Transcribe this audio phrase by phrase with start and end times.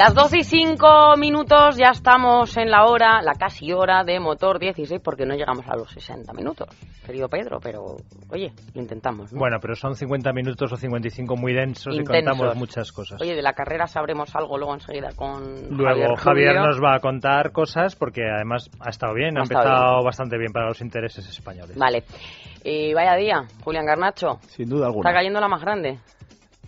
[0.00, 4.58] Las 12 y 5 minutos ya estamos en la hora, la casi hora de motor
[4.58, 6.68] 16, porque no llegamos a los 60 minutos,
[7.04, 7.96] querido Pedro, pero
[8.30, 9.30] oye, lo intentamos.
[9.30, 9.38] ¿no?
[9.38, 12.16] Bueno, pero son 50 minutos o 55 muy densos Intensos.
[12.22, 13.20] y contamos muchas cosas.
[13.20, 16.66] Oye, de la carrera sabremos algo luego enseguida con Luego Javier, Rubio.
[16.66, 20.38] nos va a contar cosas porque además ha estado bien, ha, Ha estado empezado bastante
[20.38, 21.76] bien para los intereses españoles.
[21.76, 22.04] Vale.
[22.64, 24.38] Y vaya día, Julián Garnacho.
[24.48, 25.12] Sin duda Está alguna.
[25.12, 25.98] cayendo la más grande.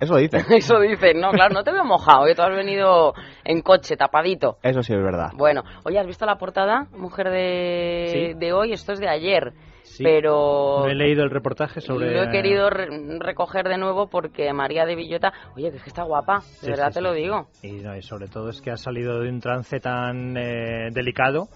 [0.03, 0.39] Eso dice.
[0.56, 2.34] Eso dicen, no, claro, no te veo mojado, ¿eh?
[2.34, 3.14] tú has venido
[3.45, 4.58] en coche, tapadito.
[4.62, 5.31] Eso sí es verdad.
[5.36, 8.33] Bueno, oye, ¿has visto la portada, mujer de, Sí.
[8.39, 8.73] de hoy?
[8.73, 9.53] Esto es de ayer.
[9.84, 10.03] Sí.
[10.05, 12.12] Pero No he leído el reportaje sobre...
[12.14, 12.89] lo he querido re-
[13.20, 16.70] recoger de nuevo porque María de Villota, oye, que es que está guapa, de Sí,
[16.70, 17.05] verdad sí, te sí.
[17.05, 17.47] lo digo.
[17.62, 21.48] Y, no, y sobre todo es que ha salido de un trance tan eh, delicado,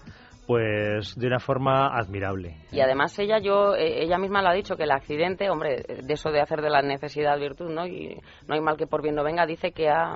[0.47, 2.55] pues de una forma admirable.
[2.71, 6.13] Y además ella, yo, eh, ella misma lo ha dicho, que el accidente, hombre, de
[6.13, 7.85] eso de hacer de la necesidad virtud, ¿no?
[7.85, 8.17] Y
[8.47, 10.15] no hay mal que por bien no venga, dice que ha,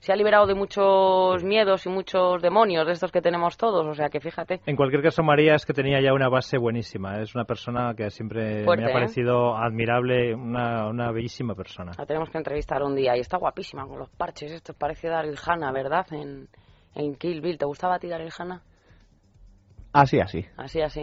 [0.00, 3.94] se ha liberado de muchos miedos y muchos demonios de estos que tenemos todos, o
[3.94, 4.60] sea que fíjate.
[4.66, 7.20] En cualquier caso, María es que tenía ya una base buenísima.
[7.20, 8.94] Es una persona que siempre Fuerte, me ha ¿eh?
[8.94, 11.92] parecido admirable, una, una bellísima persona.
[11.96, 15.38] La tenemos que entrevistar un día y está guapísima con los parches estos, parece Daryl
[15.42, 16.06] Hannah, ¿verdad?
[16.10, 16.48] En,
[16.96, 18.60] en Kill Bill, ¿te gustaba a ti Daryl Hannah?
[19.94, 20.44] Así, así.
[20.58, 21.02] Así, así.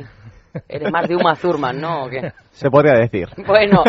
[0.67, 2.03] Eres más de Uma Thurman, ¿no?
[2.03, 2.33] ¿O qué?
[2.51, 3.29] Se podría decir.
[3.47, 3.83] Bueno,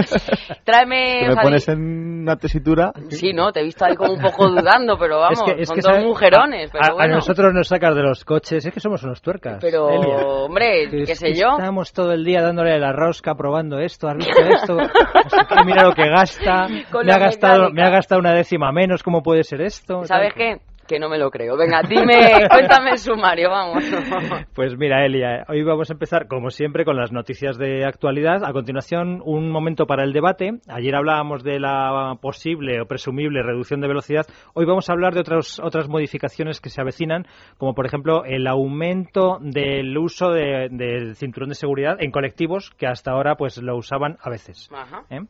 [0.64, 1.22] tráeme...
[1.26, 2.92] Me Javi- pones en una tesitura.
[3.08, 3.50] Sí, ¿no?
[3.52, 5.80] Te he visto ahí como un poco dudando, pero vamos, es que, es son que
[5.82, 6.06] dos ¿sabes?
[6.06, 7.14] mujerones, a, pero a- a bueno.
[7.16, 9.58] nosotros nos sacas de los coches, es que somos unos tuercas.
[9.60, 10.18] Pero, Elia.
[10.24, 11.48] hombre, Que qué es sé que yo.
[11.58, 15.64] Estamos todo el día dándole la rosca, probando esto, has visto esto, no sé qué,
[15.66, 17.82] mira lo que gasta, Con me la ha, gastado, mecánica.
[17.82, 20.04] me ha gastado una décima menos, ¿cómo puede ser esto?
[20.04, 20.38] ¿Sabes Tal.
[20.38, 20.60] qué?
[20.86, 21.56] Que no me lo creo.
[21.56, 23.84] Venga, dime, cuéntame el sumario, vamos.
[24.54, 28.44] Pues mira, Elia, hoy vamos a empezar, como siempre, con las noticias de actualidad.
[28.44, 30.58] A continuación, un momento para el debate.
[30.68, 34.26] Ayer hablábamos de la posible o presumible reducción de velocidad.
[34.54, 37.26] Hoy vamos a hablar de otras, otras modificaciones que se avecinan,
[37.58, 42.86] como por ejemplo el aumento del uso de- del cinturón de seguridad en colectivos que
[42.86, 44.68] hasta ahora pues lo usaban a veces.
[44.72, 45.04] Ajá.
[45.10, 45.20] ¿eh?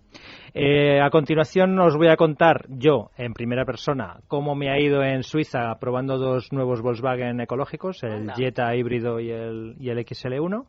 [0.54, 5.02] Eh, a continuación os voy a contar yo, en primera persona, cómo me ha ido
[5.02, 8.34] en Suiza probando dos nuevos Volkswagen ecológicos, el Anda.
[8.34, 10.66] Jetta híbrido y el, y el XL1.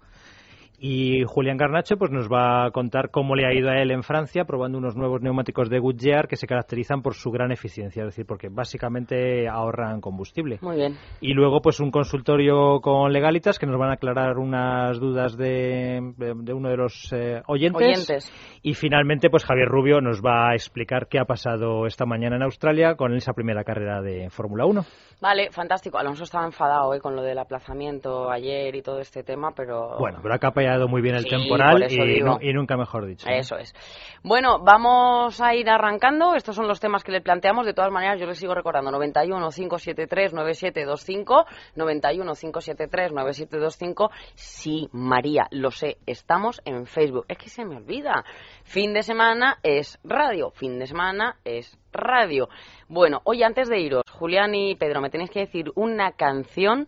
[0.79, 4.03] Y Julián Garnacho pues nos va a contar cómo le ha ido a él en
[4.03, 8.07] Francia probando unos nuevos neumáticos de Goodyear que se caracterizan por su gran eficiencia, es
[8.07, 10.59] decir, porque básicamente ahorran combustible.
[10.61, 10.97] Muy bien.
[11.21, 16.13] Y luego, pues un consultorio con legalitas que nos van a aclarar unas dudas de,
[16.17, 17.81] de- de uno de los eh, oyentes.
[18.09, 18.59] Oyentes.
[18.61, 22.43] Y finalmente, pues Javier Rubio nos va a explicar qué ha pasado esta mañana en
[22.43, 24.83] Australia con esa primera carrera de Fórmula 1.
[25.21, 25.97] Vale, fantástico.
[25.97, 29.97] Alonso estaba enfadado eh, con lo del aplazamiento ayer y todo este tema, pero...
[29.97, 30.39] Bueno, pero ha
[30.87, 33.27] muy bien el Sí, temporal y, y nunca mejor dicho.
[33.29, 33.73] Eso es.
[34.23, 36.35] Bueno, vamos a ir arrancando.
[36.35, 37.65] Estos son los temas que le planteamos.
[37.65, 38.91] De todas maneras, yo les sigo recordando.
[38.91, 41.45] 91 573 9725.
[41.75, 44.11] 91 573 9725.
[44.35, 45.97] Sí, María, lo sé.
[46.05, 47.25] Estamos en Facebook.
[47.27, 48.23] Es que se me olvida.
[48.63, 50.51] Fin de semana es radio.
[50.51, 52.49] Fin de semana es radio.
[52.87, 56.87] Bueno, hoy antes de iros, Julián y Pedro, me tenéis que decir una canción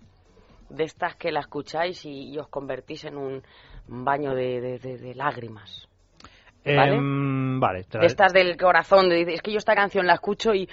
[0.69, 3.43] de estas que la escucháis y, y os convertís en un
[3.87, 5.87] baño de, de- de- de lágrimas.
[6.65, 6.95] ¿Vale?
[6.95, 10.13] Em, vale, te la- De estas del corazón, de, es que yo esta canción la
[10.15, 10.67] escucho y...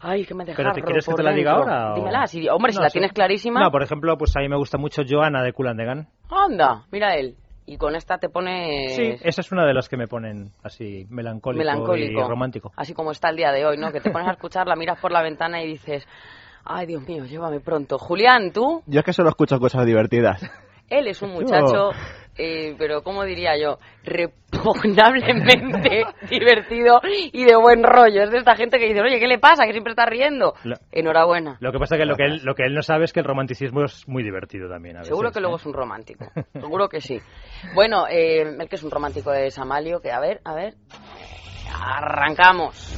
[0.00, 1.92] Ay, que me deja ¿Pero te quieres que te la diga ahora?
[1.92, 2.92] o- Dímela, si, hombre, si No, la sí.
[2.92, 3.60] tienes clarísima...
[3.60, 6.08] No, por ejemplo, pues a mí me gusta mucho Joana de Kulandegan.
[6.30, 7.34] Anda, mira él.
[7.66, 8.90] Y con esta te pone...
[8.90, 12.20] Sí, esa es una de las que me ponen así melancólico, melancólico.
[12.20, 12.72] y romántico.
[12.76, 13.90] Así como está el día de hoy, ¿no?
[13.90, 16.06] Que te pones a escucharla, miras por la ventana y dices...
[16.70, 17.98] Ay, Dios mío, llévame pronto.
[17.98, 18.82] Julián, ¿tú?
[18.86, 20.42] Yo es que solo escucho cosas divertidas.
[20.90, 21.90] Él es un muchacho,
[22.38, 23.76] eh, pero ¿cómo diría yo?
[24.04, 26.98] Repugnablemente divertido
[27.30, 28.22] y de buen rollo.
[28.22, 29.66] Es de esta gente que dice, oye, ¿qué le pasa?
[29.66, 30.54] Que siempre está riendo.
[30.64, 31.58] Lo- Enhorabuena.
[31.60, 33.20] Lo que pasa es que lo que, él, lo que él no sabe es que
[33.20, 34.96] el romanticismo es muy divertido también.
[34.96, 35.60] a Seguro veces, que luego ¿eh?
[35.60, 36.24] es un romántico.
[36.54, 37.20] Seguro que sí.
[37.74, 40.74] Bueno, eh, el que es un romántico es Amalio, que a ver, a ver.
[41.74, 42.94] Arrancamos.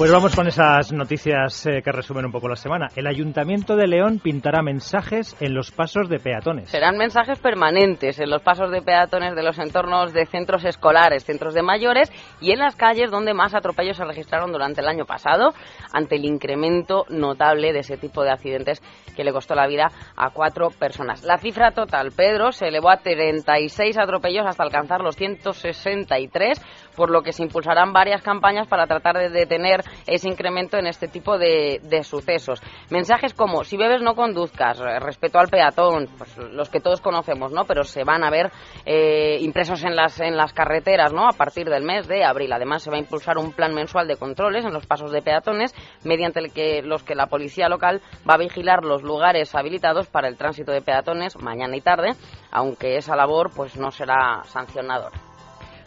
[0.00, 2.88] Pues vamos con esas noticias eh, que resumen un poco la semana.
[2.96, 6.70] El Ayuntamiento de León pintará mensajes en los pasos de peatones.
[6.70, 11.52] Serán mensajes permanentes en los pasos de peatones de los entornos de centros escolares, centros
[11.52, 12.10] de mayores
[12.40, 15.52] y en las calles donde más atropellos se registraron durante el año pasado,
[15.92, 18.80] ante el incremento notable de ese tipo de accidentes
[19.14, 21.24] que le costó la vida a cuatro personas.
[21.24, 26.58] La cifra total, Pedro, se elevó a 36 atropellos hasta alcanzar los 163,
[27.00, 31.08] por lo que se impulsarán varias campañas para tratar de detener ese incremento en este
[31.08, 32.60] tipo de, sucesos.
[32.90, 37.64] Mensajes como, si bebes no conduzcas, respeto al peatón, pues los que todos conocemos, ¿no?
[37.64, 38.52] Pero se van a ver
[38.84, 41.26] eh, impresos en las, en las carreteras, ¿no?
[41.26, 42.52] A partir del mes de abril.
[42.52, 45.74] Además, se va a impulsar un plan mensual de controles en los pasos de peatones,
[46.04, 50.28] mediante el que, los que la policía local va a vigilar los lugares habilitados para
[50.28, 52.10] el tránsito de peatones mañana y tarde,
[52.50, 55.29] aunque esa labor pues no será sancionadora.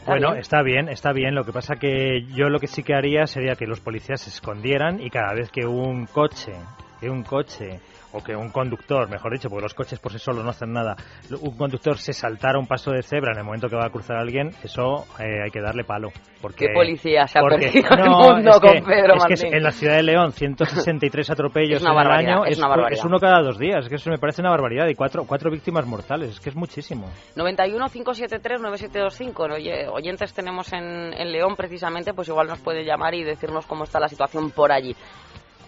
[0.05, 0.41] Bueno, bien?
[0.41, 1.35] está bien, está bien.
[1.35, 4.29] Lo que pasa que yo lo que sí que haría sería que los policías se
[4.29, 6.53] escondieran y cada vez que un coche,
[7.03, 7.81] que un coche
[8.13, 10.95] o que un conductor, mejor dicho, porque los coches por sí solos no hacen nada,
[11.41, 14.17] un conductor se saltara un paso de cebra en el momento que va a cruzar
[14.17, 16.09] a alguien, eso eh, hay que darle palo.
[16.39, 19.47] Porque, ¿Qué policía se ha porque- perdido el mundo es que- con Pedro es que
[19.47, 22.99] en la ciudad de León, 163 atropellos Es una en el año, es una barbaridad.
[22.99, 25.49] es uno cada dos días, es que eso me parece una barbaridad, y cuatro, cuatro
[25.49, 27.09] víctimas mortales, es que es muchísimo.
[27.35, 29.43] 91 573 9725.
[29.55, 33.85] Oye, oyentes tenemos en, en León precisamente, pues igual nos puede llamar y decirnos cómo
[33.85, 34.95] está la situación por allí.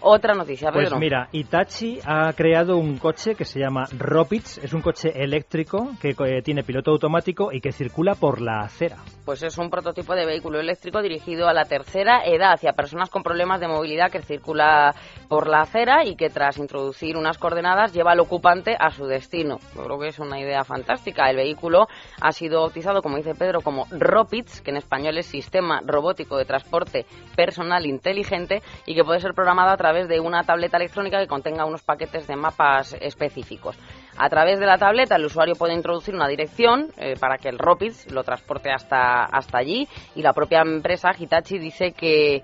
[0.00, 0.90] Otra noticia, Pedro.
[0.90, 5.90] Pues mira, Itachi ha creado un coche que se llama Ropits, es un coche eléctrico
[6.00, 8.98] que eh, tiene piloto automático y que circula por la acera.
[9.24, 13.10] Pues es un prototipo de vehículo eléctrico dirigido a la tercera edad y a personas
[13.10, 14.94] con problemas de movilidad que circula
[15.28, 19.58] por la acera y que tras introducir unas coordenadas lleva al ocupante a su destino.
[19.74, 21.28] Yo creo que es una idea fantástica.
[21.30, 21.88] El vehículo
[22.20, 26.44] ha sido bautizado, como dice Pedro, como Ropits, que en español es Sistema Robótico de
[26.44, 31.26] Transporte Personal Inteligente y que puede ser programado a través de una tableta electrónica que
[31.26, 33.78] contenga unos paquetes de mapas específicos.
[34.18, 37.58] A través de la tableta el usuario puede introducir una dirección eh, para que el
[37.58, 42.42] Ropids lo transporte hasta, hasta allí y la propia empresa Hitachi dice que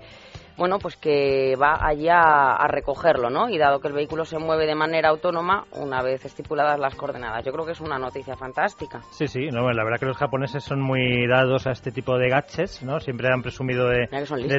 [0.57, 3.49] bueno, pues que va allí a, a recogerlo, ¿no?
[3.49, 7.43] Y dado que el vehículo se mueve de manera autónoma, una vez estipuladas las coordenadas.
[7.45, 9.01] Yo creo que es una noticia fantástica.
[9.11, 12.29] Sí, sí, no, la verdad que los japoneses son muy dados a este tipo de
[12.29, 12.99] gadgets, ¿no?
[12.99, 14.07] Siempre han presumido de,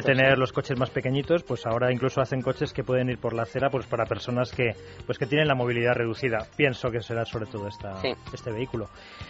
[0.03, 0.39] tener sí.
[0.39, 3.69] los coches más pequeñitos, pues ahora incluso hacen coches que pueden ir por la acera
[3.69, 4.71] pues para personas que
[5.05, 6.39] pues que tienen la movilidad reducida.
[6.57, 8.13] Pienso que será sobre todo esta, Sí.
[8.33, 8.87] este vehículo.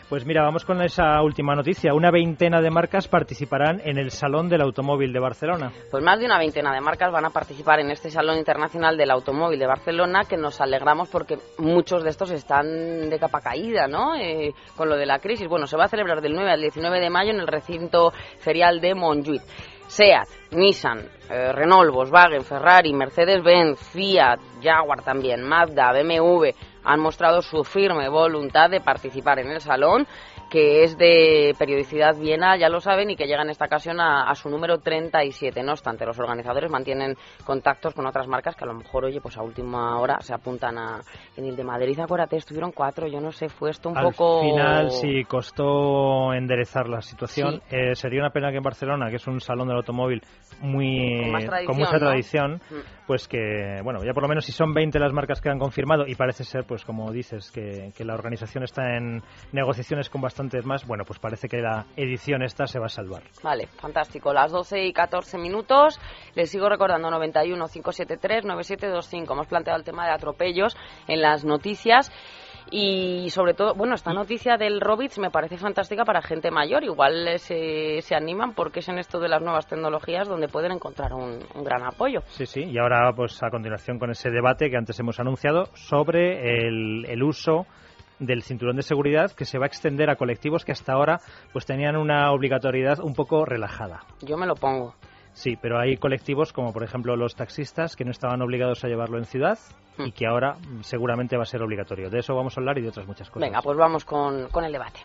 [0.10, 1.94] Pues mira, vamos con esa última noticia.
[1.94, 5.72] Una veintena de marcas participarán en el Salón del Automóvil de Barcelona.
[5.92, 9.12] Pues más de una veintena de marcas van a participar en este Salón Internacional del
[9.12, 14.16] Automóvil de Barcelona, que nos alegramos porque muchos de estos están de capa caída, ¿no?
[14.16, 15.50] Eh, con lo de la crisis.
[15.50, 18.80] Bueno, se va a celebrar del 9 al 19 de mayo en el recinto ferial
[18.80, 19.42] de Montjuïc.
[19.88, 21.00] SEAT, Nissan,
[21.30, 26.52] eh, Renault, Volkswagen, Ferrari, Mercedes-Benz, Fiat, Jaguar también, Mazda, BMW
[26.86, 30.08] han mostrado su firme voluntad de participar en el salón
[30.56, 34.30] que es de periodicidad bienal, ya lo saben, y que llega en esta ocasión a,
[34.30, 35.62] a su número 37.
[35.64, 39.36] No obstante, los organizadores mantienen contactos con otras marcas que a lo mejor, oye, pues
[39.38, 41.02] a última hora se apuntan a...
[41.36, 44.44] En el de Madrid, acuérdate, estuvieron cuatro, yo no sé, fue esto un Al poco...
[44.44, 47.62] final, sí, costó enderezar la situación.
[47.68, 47.76] Sí.
[47.76, 50.22] Eh, sería una pena que en Barcelona, que es un salón del automóvil
[50.62, 52.00] muy Con más tradición, mucha ¿no?
[52.00, 53.05] tradición, Mm.
[53.08, 56.06] Pues que, bueno, ya por lo menos si son 20 las marcas que han confirmado
[56.08, 59.22] y parece ser, pues como dices, que, que la organización está en
[59.52, 63.24] negociaciones con bastantes más, bueno, pues parece que la edición esta se va a salvar.
[63.44, 64.34] Vale, fantástico.
[64.34, 66.00] Las 12 y 14 minutos.
[66.36, 69.34] Les sigo recordando 91 573 9725.
[69.34, 70.76] Hemos planteado el tema de atropellos
[71.08, 72.12] en las noticias.
[72.72, 76.84] Y sobre todo, bueno, esta noticia del Robits me parece fantástica para gente mayor.
[76.84, 80.72] Igual eh, se, se animan porque es en esto de las nuevas tecnologías donde pueden
[80.72, 82.22] encontrar un, un gran apoyo.
[82.28, 86.68] Sí, sí, y ahora pues a continuación con ese debate que antes hemos anunciado sobre
[86.68, 87.66] el, el uso
[88.20, 91.20] del cinturón de seguridad que se va a extender a colectivos que hasta ahora
[91.52, 94.02] pues tenían una obligatoriedad un poco relajada.
[94.22, 94.96] Yo me lo pongo.
[95.36, 99.18] Sí, pero hay colectivos como por ejemplo los taxistas que no estaban obligados a llevarlo
[99.18, 99.60] en ciudad
[99.98, 102.10] y que ahora mm, seguramente va a ser obligatorio.
[102.10, 103.48] De eso vamos a hablar y de otras muchas cosas.
[103.48, 105.02] Venga, pues vamos con, con el debate.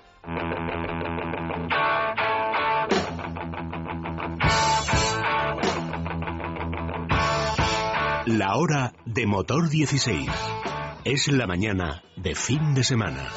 [8.26, 10.30] La hora de motor 16.
[11.04, 13.28] Es la mañana de fin de semana.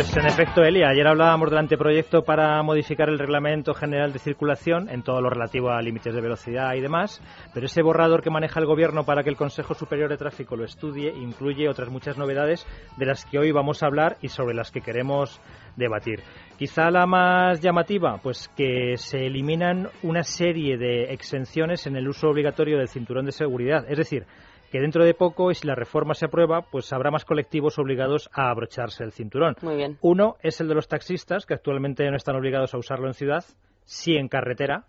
[0.00, 4.88] Pues en efecto, Elia, ayer hablábamos del anteproyecto para modificar el Reglamento General de Circulación
[4.88, 7.20] en todo lo relativo a límites de velocidad y demás,
[7.52, 10.64] pero ese borrador que maneja el Gobierno para que el Consejo Superior de Tráfico lo
[10.64, 12.66] estudie incluye otras muchas novedades
[12.96, 15.38] de las que hoy vamos a hablar y sobre las que queremos
[15.76, 16.20] debatir.
[16.56, 22.28] Quizá la más llamativa, pues que se eliminan una serie de exenciones en el uso
[22.28, 24.24] obligatorio del cinturón de seguridad, es decir,
[24.70, 28.30] que dentro de poco, y si la reforma se aprueba, pues habrá más colectivos obligados
[28.32, 29.56] a abrocharse el cinturón.
[29.62, 29.98] Muy bien.
[30.00, 33.44] Uno es el de los taxistas, que actualmente no están obligados a usarlo en ciudad,
[33.84, 34.84] sí en carretera.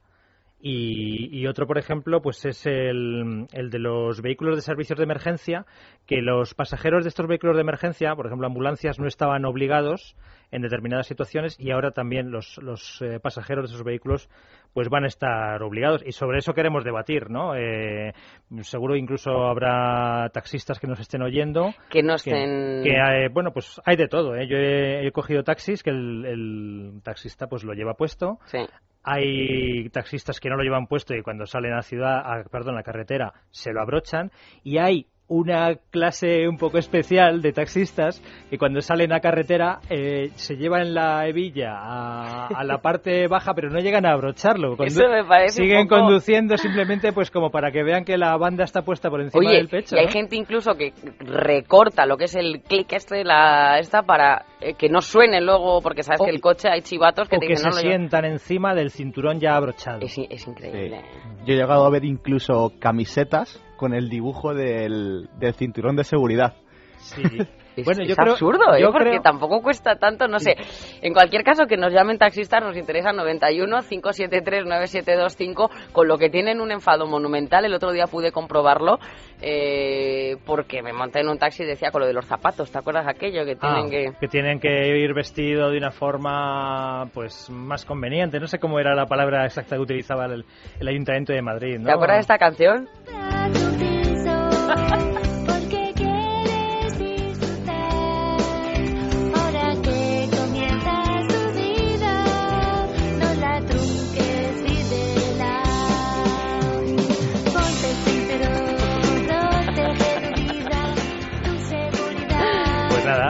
[0.64, 5.06] Y, y otro, por ejemplo, pues es el, el de los vehículos de servicios de
[5.06, 5.66] emergencia,
[6.06, 10.16] que los pasajeros de estos vehículos de emergencia, por ejemplo ambulancias, no estaban obligados
[10.52, 14.30] en determinadas situaciones y ahora también los, los eh, pasajeros de esos vehículos
[14.74, 17.56] pues van a estar obligados y sobre eso queremos debatir, ¿no?
[17.56, 18.14] Eh,
[18.62, 22.84] seguro incluso habrá taxistas que nos estén oyendo Que no estén...
[22.84, 24.48] que, eh, bueno pues hay de todo, ¿eh?
[24.48, 28.60] Yo he, he cogido taxis que el, el taxista pues lo lleva puesto, Sí.
[29.04, 32.76] hay taxistas que no lo llevan puesto y cuando salen a la ciudad, a- perdón,
[32.76, 34.32] a la carretera, se lo abrochan.
[34.64, 40.30] Y hay una clase un poco especial de taxistas que cuando salen a carretera eh,
[40.36, 44.76] se llevan la hebilla a, a la parte baja pero no llegan a abrocharlo.
[44.76, 48.18] Condu- Eso me parece un Siguen poco- conduciendo simplemente pues como para que vean que
[48.18, 49.96] la banda está puesta por encima Oye, del pecho.
[49.96, 50.12] y hay ¿no?
[50.12, 54.90] gente incluso que recorta lo que es el clic este, la esta, para eh, que
[54.90, 57.54] no suene luego, porque sabes O- que el coche hay chivatos que o te que
[57.54, 60.02] dicen, se no, yo- sientan encima del cinturón ya abrochado.
[60.02, 61.02] Es, es increíble.
[61.46, 66.54] Yo he llegado a ver incluso camisetas con el dibujo del, del cinturón de seguridad.
[67.00, 67.24] Sí.
[67.74, 68.82] Es, Bueno, yo es creo- absurdo, ¿eh?
[68.82, 70.56] yo porque creo- tampoco cuesta tanto, no sé.
[71.02, 76.30] En cualquier caso, que nos llamen taxistas, nos interesa 91 573 9725, con lo que
[76.30, 77.64] tienen un enfado monumental.
[77.64, 79.00] El otro día pude comprobarlo,
[79.42, 82.78] eh, porque me monté en un taxi y decía con lo de los zapatos, ¿te
[82.78, 83.46] acuerdas aquello?
[83.46, 84.28] Que tienen Ah, que...
[84.28, 88.38] tienen que ir vestido de una forma pues más conveniente.
[88.42, 90.44] No sé cómo era la palabra exacta que utilizaba el,
[90.78, 91.78] el Ayuntamiento de Madrid.
[91.80, 91.86] ¿no?
[91.86, 92.90] ¿Te acuerdas de esta canción?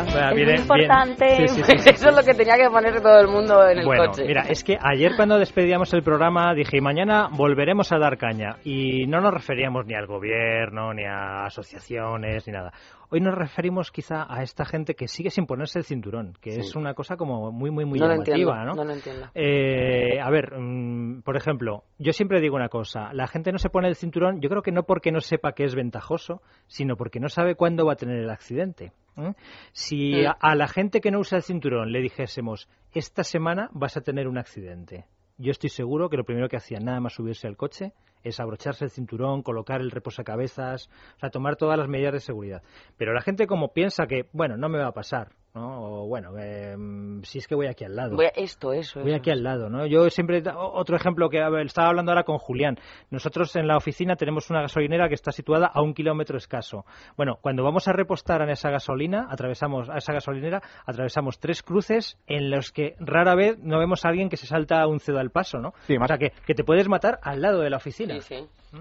[0.08, 1.26] Es viene muy importante.
[1.26, 1.48] bien.
[1.50, 3.80] Sí, sí, sí, sí, Eso es lo que tenía que ponerse todo el mundo en
[3.80, 4.26] el Bueno, coche.
[4.26, 8.58] mira, es que ayer cuando despedíamos el programa dije, "Y mañana volveremos a dar caña.
[8.64, 12.72] Y no nos referíamos ni al gobierno, ni a asociaciones, ni nada.
[13.14, 16.78] Hoy nos referimos quizá a esta gente que sigue sin ponerse el cinturón, que es
[16.78, 18.74] una cosa como muy, muy, muy no lo llamativa, entiendo, ¿no?
[18.76, 19.28] no lo entiendo.
[19.36, 23.70] Eh, a ver, mm, por ejemplo, yo siempre digo una cosa, la gente no se
[23.70, 27.20] pone el cinturón, yo creo que no porque no sepa que es ventajoso, sino porque
[27.20, 28.94] no sabe cuándo va a tener el accidente.
[29.18, 29.34] ¿Eh?
[29.72, 30.28] Si Mm.
[30.28, 34.02] a, a la gente que no usa el cinturón le dijésemos, esta semana vas a
[34.02, 35.06] tener un accidente,
[35.38, 38.86] yo estoy seguro que lo primero que hacían nada más subirse al coche es abrocharse
[38.86, 42.62] el cinturón, colocar el reposacabezas, o sea, tomar todas las medidas de seguridad.
[42.98, 46.02] Pero la gente como piensa que, bueno, no me va a pasar, ¿no?
[46.04, 46.76] O bueno, eh,
[47.24, 48.16] si es que voy aquí al lado.
[48.16, 49.18] Voy a- esto, eso, Voy eso.
[49.20, 49.86] aquí al lado, ¿no?
[49.86, 52.78] Yo siempre otro ejemplo que ver, estaba hablando ahora con Julián.
[53.10, 56.86] Nosotros en la oficina tenemos una gasolinera que está situada a un kilómetro escaso.
[57.18, 62.18] Bueno, cuando vamos a repostar en esa gasolina, atravesamos a esa gasolinera, atravesamos tres cruces
[62.28, 65.32] en los que rara vez no vemos a alguien que se salta un cedo al
[65.32, 65.74] paso, ¿no?
[65.88, 68.20] Sí, más- O sea que, que te puedes matar al lado de la oficina.
[68.22, 68.36] Sí,
[68.72, 68.78] sí.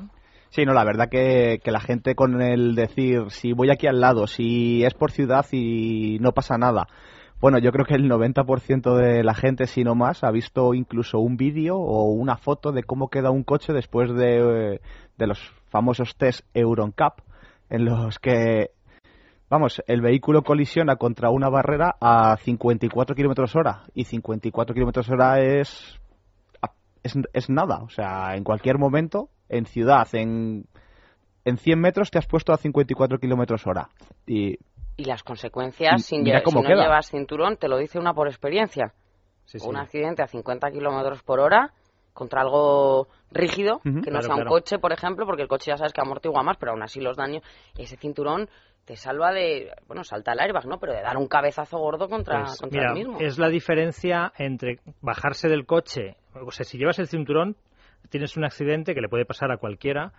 [0.50, 4.00] Sí, no, la verdad que, que la gente con el decir si voy aquí al
[4.00, 6.88] lado, si es por ciudad y no pasa nada.
[7.40, 11.20] Bueno, yo creo que el 90% de la gente, si no más, ha visto incluso
[11.20, 14.80] un vídeo o una foto de cómo queda un coche después de,
[15.16, 15.40] de los
[15.70, 17.20] famosos test Euroncap,
[17.70, 18.72] en los que,
[19.48, 23.84] vamos, el vehículo colisiona contra una barrera a 54 kilómetros hora.
[23.94, 25.98] Y 54 kilómetros hora es
[27.02, 27.82] es, es nada.
[27.82, 30.64] O sea, en cualquier momento, en ciudad, en,
[31.44, 33.88] en 100 metros te has puesto a 54 kilómetros hora.
[34.26, 34.56] Y
[34.96, 36.82] Y las consecuencias, Y sin mira lle- cómo si no queda.
[36.84, 38.92] llevas cinturón, te lo dice una por experiencia.
[39.44, 39.66] Sí, sí.
[39.68, 41.72] Un accidente a 50 kilómetros por hora
[42.12, 44.50] contra algo rígido, que no Claro, sea un claro.
[44.50, 47.16] coche, por ejemplo, porque el coche ya sabes que amortigua más, pero aún así los
[47.16, 47.42] daños,
[47.78, 48.48] ese cinturón
[48.84, 50.78] te salva de, bueno, salta el airbag, ¿no?
[50.78, 53.18] Pero de dar un cabezazo gordo contra, Pues, contra mira, el mismo.
[53.20, 57.56] es la diferencia entre bajarse del coche, o sea, si llevas el cinturón,
[58.08, 60.12] tienes un accidente que le puede pasar a cualquiera,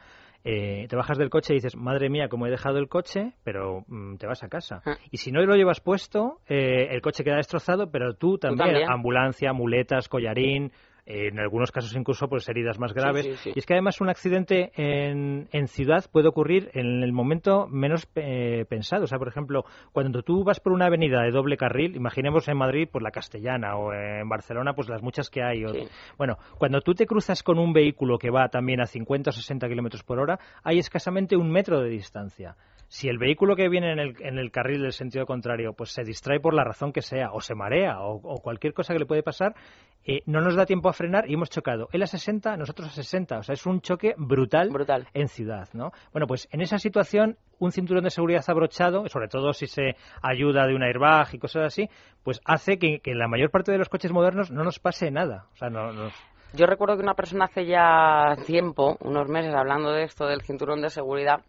[0.44, 3.84] eh, te bajas del coche y dices, madre mía, como he dejado el coche, pero
[3.88, 4.82] mm, te vas a casa.
[4.86, 4.98] Ah.
[5.12, 8.92] Y si no lo llevas puesto, eh, el coche queda destrozado, pero tú también, también.
[8.92, 10.72] ambulancia, muletas, collarín,
[11.06, 13.26] en algunos casos incluso pues heridas más graves.
[13.26, 13.52] sí, sí.
[13.56, 18.08] Y es que además un accidente en, en ciudad puede ocurrir en el momento menos
[18.16, 19.04] eh, pensado.
[19.04, 22.58] O sea, por ejemplo, cuando tú vas por una avenida de doble carril, imaginemos en
[22.58, 25.66] Madrid pues la Castellana o en Barcelona pues las muchas que hay.
[25.66, 25.74] o-.
[26.18, 29.68] Bueno, cuando tú te cruzas con un vehículo que va también a 50 o 60
[29.68, 32.56] kilómetros por hora, hay escasamente un metro de distancia.
[32.94, 36.04] Si el vehículo que viene en el, en el carril del sentido contrario pues se
[36.04, 39.06] distrae por la razón que sea, o se marea, o, o cualquier cosa que le
[39.06, 39.56] puede pasar,
[40.04, 41.88] eh, no nos da tiempo a frenar y hemos chocado.
[41.94, 43.38] Él a 60, nosotros a 60.
[43.38, 45.08] O sea, es un choque brutal, Brutal.
[45.14, 45.92] en ciudad, ¿no?
[46.12, 50.68] Bueno, pues en esa situación, un cinturón de seguridad abrochado, sobre todo si se ayuda
[50.68, 51.88] de un airbag y cosas así,
[52.24, 55.12] pues hace que, que en la mayor parte de los coches modernos no nos pase
[55.12, 55.46] nada.
[55.54, 56.14] O sea, no, nos-
[56.54, 60.82] Yo recuerdo que una persona hace ya tiempo, unos meses, hablando de esto del cinturón
[60.82, 61.40] de seguridad,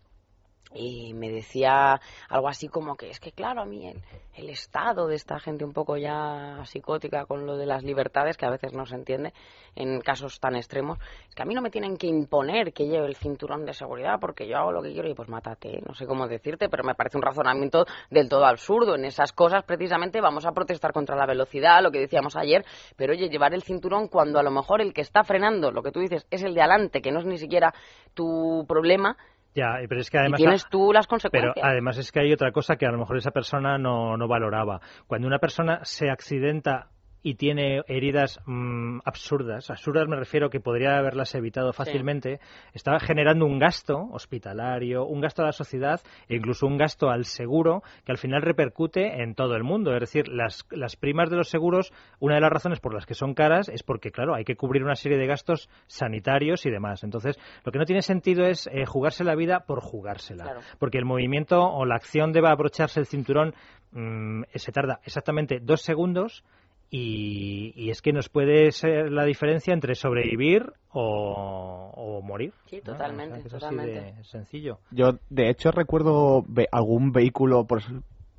[0.74, 3.92] y me decía algo así como que es que claro a mí
[4.34, 8.46] el, estado de esta gente un poco ya psicótica con lo de las libertades que
[8.46, 9.32] a veces no se entiende
[9.74, 10.98] en casos tan extremos
[11.28, 14.18] es que a mí no me tienen que imponer que lleve el cinturón de seguridad
[14.20, 16.94] porque yo hago lo que quiero y pues mátate no sé cómo decirte pero me
[16.94, 18.94] parece un razonamiento del todo absurdo.
[18.94, 22.64] En esas cosas precisamente vamos a protestar contra la velocidad lo que decíamos ayer
[22.96, 25.92] pero oye llevar el cinturón cuando a lo mejor el que está frenando lo que
[25.92, 27.72] tú dices es el de adelante que no es ni siquiera
[28.14, 29.16] tu problema
[29.54, 30.38] ya, pero es que y además...
[30.38, 33.16] tienes tú las Pero consecuencias además es que hay otra cosa que a lo mejor
[33.16, 34.80] esa persona no, no valoraba.
[35.06, 36.88] Cuando una persona se accidenta
[37.22, 42.40] y tiene heridas mm, absurdas, absurdas me refiero que podría haberlas evitado fácilmente,
[42.72, 47.24] está generando un gasto hospitalario, un gasto a la sociedad e incluso un gasto al
[47.24, 49.94] seguro que al final repercute en todo el mundo.
[49.94, 53.14] Es decir, las, las primas de los seguros, una de las razones por las que
[53.14, 57.04] son caras es porque, claro, hay que cubrir una serie de gastos sanitarios y demás.
[57.04, 60.60] Entonces, lo que no tiene sentido es eh, jugarse la vida por jugársela Claro.
[60.78, 63.54] porque el movimiento o la acción de abrocharse el cinturón
[63.92, 66.44] mm, se tarda exactamente dos segundos
[66.94, 72.52] y, y es que nos puede ser la diferencia entre sobrevivir o, o morir.
[72.66, 72.92] Sí, ¿no?
[72.92, 74.00] totalmente, O sea, así totalmente.
[74.12, 74.78] de sencillo.
[74.90, 77.86] Yo, de hecho, recuerdo algún vehículo pues,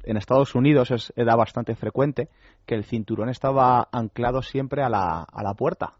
[0.03, 2.29] en Estados Unidos, es, era bastante frecuente,
[2.67, 5.93] que el cinturón estaba anclado siempre a la, a la puerta.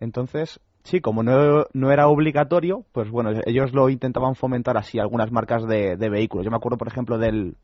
[0.00, 5.30] Entonces, sí, como no, no era obligatorio, pues bueno, ellos lo intentaban fomentar así, algunas
[5.32, 6.46] marcas de, de vehículos.
[6.46, 7.56] Yo me acuerdo, por ejemplo, del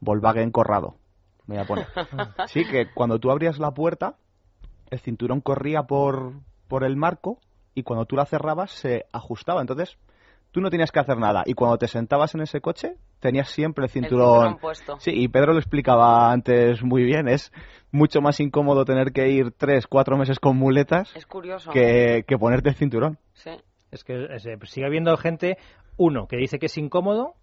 [0.00, 0.94] Volkswagen Corrado.
[1.46, 1.86] Me voy a poner.
[2.48, 4.16] Sí, que cuando tú abrías la puerta,
[4.90, 6.32] el cinturón corría por,
[6.68, 7.38] por el marco
[7.74, 9.60] y cuando tú la cerrabas se ajustaba.
[9.60, 9.98] Entonces,
[10.52, 11.42] tú no tenías que hacer nada.
[11.46, 14.58] Y cuando te sentabas en ese coche, tenías siempre el El cinturón.
[14.58, 14.98] puesto.
[15.00, 17.28] Sí, y Pedro lo explicaba antes muy bien.
[17.28, 17.52] Es
[17.90, 21.70] mucho más incómodo tener que ir tres, cuatro meses con muletas Es curioso.
[21.72, 23.18] que, que ponerte el cinturón.
[23.34, 23.50] Sí.
[23.90, 25.56] Es que eh, sigue habiendo gente,
[25.96, 27.34] uno, que dice que es incómodo.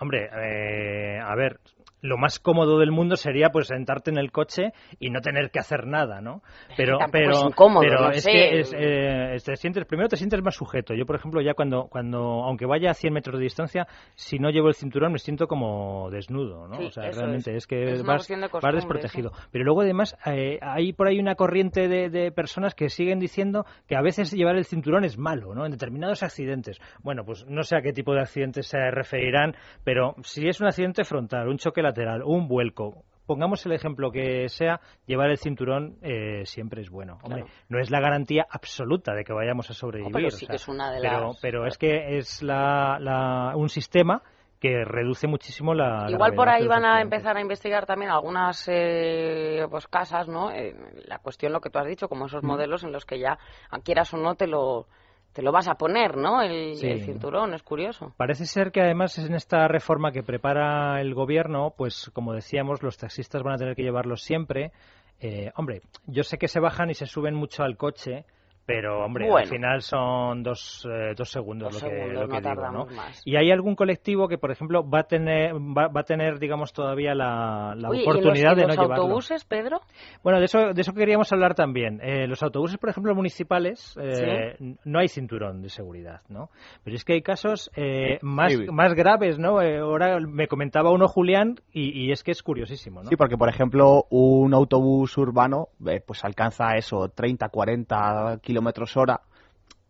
[0.00, 1.60] Hombre, eh, a ver,
[2.02, 5.58] lo más cómodo del mundo sería pues sentarte en el coche y no tener que
[5.58, 6.42] hacer nada, ¿no?
[6.76, 8.30] Pero, pero, es incómodo, pero no es sé.
[8.30, 10.94] que es, eh, te sientes, primero te sientes más sujeto.
[10.94, 14.50] Yo, por ejemplo, ya cuando, cuando, aunque vaya a 100 metros de distancia, si no
[14.50, 16.76] llevo el cinturón me siento como desnudo, ¿no?
[16.76, 17.64] Sí, o sea, realmente es.
[17.64, 18.28] es, que vas,
[18.62, 19.32] vas desprotegido.
[19.50, 23.64] Pero luego además eh, hay por ahí una corriente de, de personas que siguen diciendo
[23.86, 25.64] que a veces llevar el cinturón es malo, ¿no?
[25.64, 26.80] En determinados accidentes.
[27.02, 30.66] Bueno, pues no sé a qué tipo de accidentes se referirán, pero si es un
[30.66, 35.98] accidente frontal, un choque lateral, un vuelco, pongamos el ejemplo que sea, llevar el cinturón
[36.02, 37.18] eh, siempre es bueno.
[37.22, 37.56] Hombre, Claro.
[37.68, 40.12] no es la garantía absoluta de que vayamos a sobrevivir.
[40.12, 42.98] pero o sí sea, que es una de pero, las- pero es que es la,
[43.00, 44.22] la- un sistema
[44.58, 46.06] que reduce muchísimo la.
[46.10, 50.50] Igual por ahí van a empezar a investigar también algunas eh, pues casas, ¿no?
[50.50, 50.74] Eh,
[51.06, 53.38] la cuestión, lo que tú has dicho, como esos modelos en los que ya,
[53.84, 54.86] quieras o no, te lo,
[55.32, 56.42] te lo vas a poner, ¿no?
[56.42, 56.86] El, Sí.
[56.88, 58.12] el cinturón, es curioso.
[58.16, 62.96] Parece ser que además en esta reforma que prepara el gobierno, pues como decíamos, los
[62.98, 64.72] taxistas van a tener que llevarlos siempre.
[65.20, 68.24] Eh, hombre, yo sé que se bajan y se suben mucho al coche,
[68.66, 72.40] pero hombre, al final son dos, eh, dos segundos Dos lo que, segundos, lo que
[72.40, 72.86] no digo, ¿no?
[72.86, 73.22] más.
[73.24, 76.72] Y hay algún colectivo que, por ejemplo, va a tener, va, va a tener digamos,
[76.72, 78.94] todavía la, la oportunidad ¿y en los, de y no los llevarlo.
[79.04, 79.80] autobuses, Pedro?
[80.22, 82.00] Bueno, de eso, de eso queríamos hablar también.
[82.02, 86.50] Eh, los autobuses, por ejemplo, municipales, eh, no hay cinturón de seguridad, ¿no?
[86.84, 88.66] Pero es que hay casos eh, más, Sí.
[88.70, 89.60] más graves, ¿no?
[89.62, 93.08] Eh, ahora me comentaba uno Julián y, y es que es curiosísimo, ¿no?
[93.08, 98.49] Sí, porque por ejemplo un autobús urbano eh, pues alcanza eso, 30, 40 kilómetros
[98.96, 99.20] hora.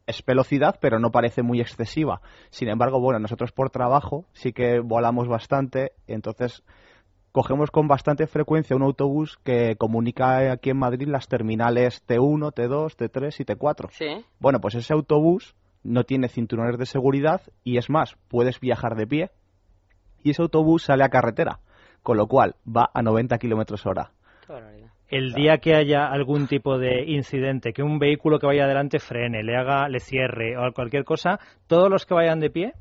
[0.06, 2.20] Es velocidad, pero no parece muy excesiva.
[2.50, 6.64] Sin embargo, bueno, nosotros por trabajo sí que volamos bastante, entonces
[7.32, 12.96] cogemos con bastante frecuencia un autobús que comunica aquí en Madrid las terminales T1, T2,
[12.96, 13.88] T3 y T4.
[13.92, 14.24] Sí.
[14.40, 19.06] Bueno, pues ese autobús no tiene cinturones de seguridad y es más, puedes viajar de
[19.06, 19.30] pie
[20.22, 21.60] y ese autobús sale a carretera,
[22.02, 24.12] con lo cual va a 90 kilómetros hora.
[24.46, 24.89] Qué.
[25.10, 29.42] El día que haya algún tipo de incidente, que un vehículo que vaya adelante frene,
[29.42, 32.74] le haga, le cierre o cualquier cosa, todos los que vayan de pie,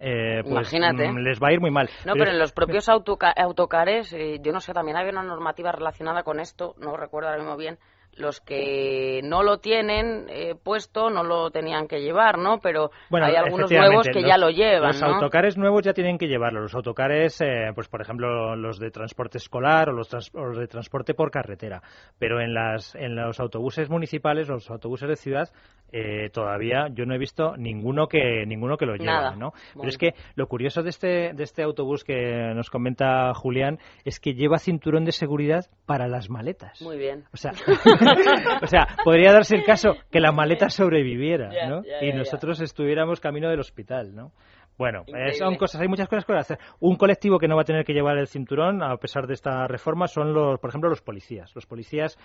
[0.00, 1.12] eh, pues Imagínate.
[1.12, 1.88] mm, les va a ir muy mal.
[2.04, 5.70] No, pero en los propios autoca- autocares, eh, yo no sé, también había una normativa
[5.70, 7.78] relacionada con esto, no recuerdo ahora mismo bien,
[8.16, 12.58] los que no lo tienen eh, puesto no lo tenían que llevar, ¿no?
[12.60, 15.14] Pero Bueno, hay algunos nuevos que los- ya lo llevan, Los ¿no?
[15.14, 16.60] autocares nuevos ya tienen que llevarlo.
[16.60, 20.58] Los autocares, eh, pues por ejemplo, los de transporte escolar o los, trans- o los
[20.58, 21.82] de transporte por carretera.
[22.18, 25.48] Pero en, las, en los autobuses municipales, los autobuses de ciudad,
[25.92, 29.36] eh, todavía yo no he visto ninguno que ninguno que lo lleve.
[29.36, 29.52] ¿no?
[29.74, 34.20] Pero es que lo curioso de este, de este autobús que nos comenta Julián es
[34.20, 36.80] que lleva cinturón de seguridad para las maletas.
[36.82, 37.24] Muy bien.
[37.32, 37.52] O sea,
[38.62, 41.82] o sea, podría darse el caso que la maleta sobreviviera, ¿no?
[42.00, 44.32] y nosotros estuviéramos camino del hospital, ¿no?
[44.80, 46.58] Bueno, eh, son cosas, hay muchas cosas que hacer.
[46.80, 49.66] Un colectivo que no va a tener que llevar el cinturón, a pesar de esta
[49.66, 51.54] reforma, son los, por ejemplo, los policías.
[51.54, 52.16] Los policías,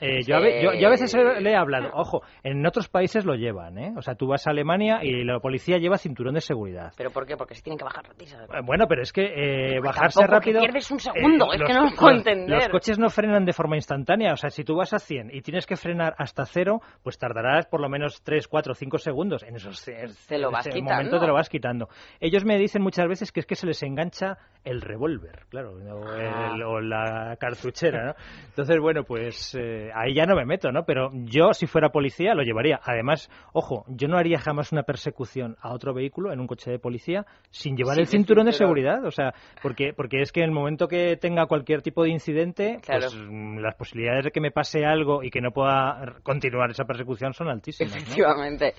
[0.00, 3.34] eh, yo, a yo, yo a veces le he hablado, ojo, en otros países lo
[3.34, 3.92] llevan, ¿eh?
[3.96, 6.92] O sea, tú vas a Alemania y la policía lleva cinturón de seguridad.
[6.96, 7.36] ¿Pero por qué?
[7.36, 8.38] Porque se tienen que bajar rápido.
[8.40, 10.60] Eh, Bueno, pero es que eh, bajarse tampoco, que rápido.
[10.60, 12.56] pierdes un segundo, es que no lo puedo los- entender.
[12.56, 14.32] Los coches no frenan de forma instantánea.
[14.32, 17.66] O sea, si tú vas a 100 y tienes que frenar hasta cero, pues tardarás
[17.66, 19.42] por lo menos 3, 4, 5 segundos.
[19.42, 19.84] En esos
[20.28, 20.92] Te lo en vas ese quitando.
[20.94, 21.88] momento te lo vas quitando.
[22.20, 26.04] Ellos me dicen muchas veces que es que se les engancha el revólver, claro, o,
[26.08, 26.52] Ah.
[26.54, 28.14] el- o la cartuchera, ¿no?
[28.48, 30.84] Entonces, bueno, pues eh, ahí ya no me meto, ¿no?
[30.84, 32.80] Pero yo, si fuera policía, lo llevaría.
[32.82, 36.78] Además, ojo, yo no haría jamás una persecución a otro vehículo en un coche de
[36.80, 39.04] policía sin llevar el cinturón de seguridad.
[39.04, 42.78] O sea, porque, porque es que en el momento que tenga cualquier tipo de incidente,
[42.84, 43.02] Claro.
[43.08, 46.84] pues mm, las posibilidades de que me pase algo y que no pueda continuar esa
[46.86, 47.92] persecución son altísimas.
[47.94, 47.98] ¿no?
[48.00, 48.74] Efectivamente.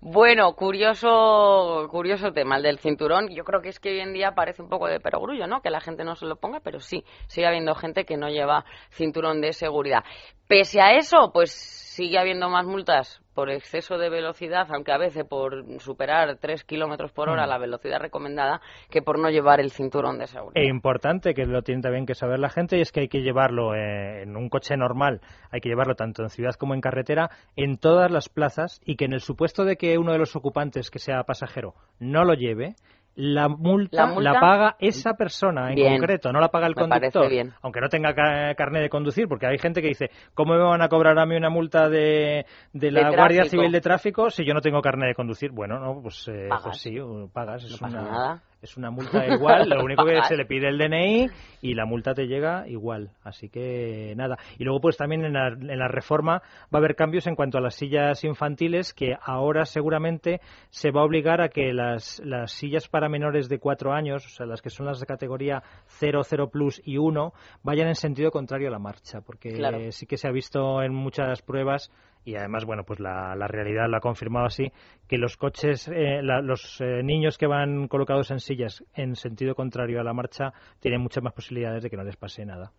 [0.00, 3.28] Bueno, curioso, curioso tema el del cinturón.
[3.28, 5.60] Yo creo que es que hoy en día parece un poco de perogrullo, ¿no?
[5.60, 8.64] Que la gente no se lo ponga, pero sí, sigue habiendo gente que no lleva
[8.90, 10.04] cinturón de seguridad.
[10.46, 15.24] Pese a eso, pues sigue habiendo más multas por exceso de velocidad, aunque a veces
[15.24, 17.48] por superar 3 kilómetros por hora Mm.
[17.48, 20.60] la velocidad recomendada, que por no llevar el cinturón de seguridad.
[20.60, 23.20] E importante, que lo tiene también que saber la gente, y es que hay que
[23.20, 25.20] llevarlo eh, en un coche normal,
[25.52, 29.04] hay que llevarlo tanto en ciudad como en carretera, en todas las plazas, y que
[29.04, 32.74] en el supuesto de que uno de los ocupantes, que sea pasajero, no lo lleve,
[33.20, 35.96] la multa La multa- la paga esa persona en Bien.
[35.98, 37.28] concreto, no la paga el Me conductor.
[37.28, 37.52] bien.
[37.62, 40.82] Aunque no tenga ca- carnet de conducir, porque hay gente que dice, ¿cómo me van
[40.82, 43.44] a cobrar a mí una multa de, de la De Guardia.
[43.46, 45.50] Civil de Tráfico si yo no tengo carnet de conducir?
[45.50, 46.62] Bueno, no, pues, eh, Pagas.
[46.64, 46.96] pues sí,
[47.32, 47.62] pagas.
[47.64, 48.42] No es pasa una, nada.
[48.60, 51.28] Es una multa igual, lo único que se le pide el DNI
[51.62, 53.10] y la multa te llega igual.
[53.22, 54.36] Así que nada.
[54.58, 57.58] Y luego pues también en la, en la reforma va a haber cambios en cuanto
[57.58, 60.40] a las sillas infantiles que ahora seguramente
[60.70, 64.28] se va a obligar a que las, las sillas para menores de 4 años, o
[64.28, 68.30] sea, las que son las de categoría 0, 0 plus y 1, vayan en sentido
[68.30, 69.20] contrario a la marcha.
[69.20, 69.78] Porque Claro.
[69.92, 71.90] sí que se ha visto en muchas pruebas
[72.24, 74.70] y además, bueno, pues la, la realidad lo ha confirmado así,
[75.06, 79.54] que los coches, eh, la- los eh, niños que van colocados en sillas en sentido
[79.54, 82.72] contrario a la marcha tienen muchas más posibilidades de que no les pase nada.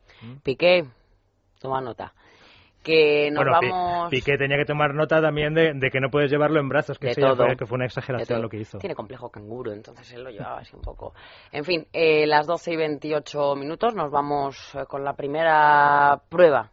[0.43, 0.85] Piqué,
[1.59, 2.13] toma nota.
[2.83, 4.09] Que nos bueno, vamos...
[4.09, 7.13] Piqué tenía que tomar nota también de, de que no puedes llevarlo en brazos, que,
[7.13, 7.35] todo.
[7.35, 8.77] fue, que fue una exageración lo que hizo.
[8.77, 11.13] Tiene complejo canguro, entonces él lo llevaba así un poco.
[11.51, 16.71] En fin, eh, las 12 y 28 minutos nos vamos eh, con la primera prueba.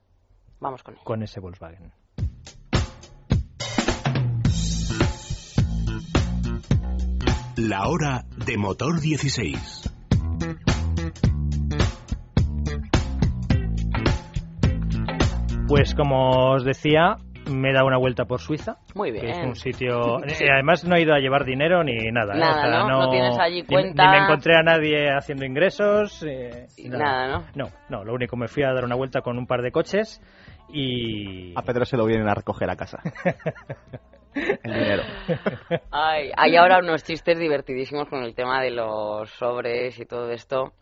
[0.60, 1.02] Vamos con ella.
[1.04, 1.92] Con ese Volkswagen.
[7.56, 9.92] La hora de motor 16.
[15.68, 17.16] Pues como os decía,
[17.50, 18.76] me he dado una vuelta por Suiza.
[18.94, 19.48] Muy que es bien.
[19.48, 20.18] un sitio...
[20.28, 20.44] Sí.
[20.44, 22.34] eh, además no he ido a llevar dinero ni nada.
[22.34, 22.38] ¿eh?
[22.38, 22.88] Nada, O sea, ¿no?
[23.00, 24.04] No tienes allí cuenta.
[24.04, 26.22] Ni, me encontré a nadie haciendo ingresos.
[26.22, 27.44] eh, Y nada, ¿no?
[27.54, 30.20] No, no, lo único me fui a dar una vuelta con un par de coches
[30.68, 31.52] y...
[31.58, 32.98] A Pedro se lo vienen a recoger a casa.
[34.64, 35.04] El dinero.
[35.90, 40.72] Ay, hay ahora unos chistes divertidísimos con el tema de los sobres y todo esto,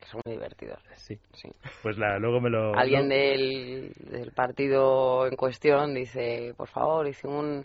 [0.00, 0.78] que son muy divertidos.
[0.96, 1.48] Sí, Sí.
[1.82, 2.74] pues la- luego me lo...
[2.74, 7.64] Alguien lo- del, del partido en cuestión dice, por favor, dice un,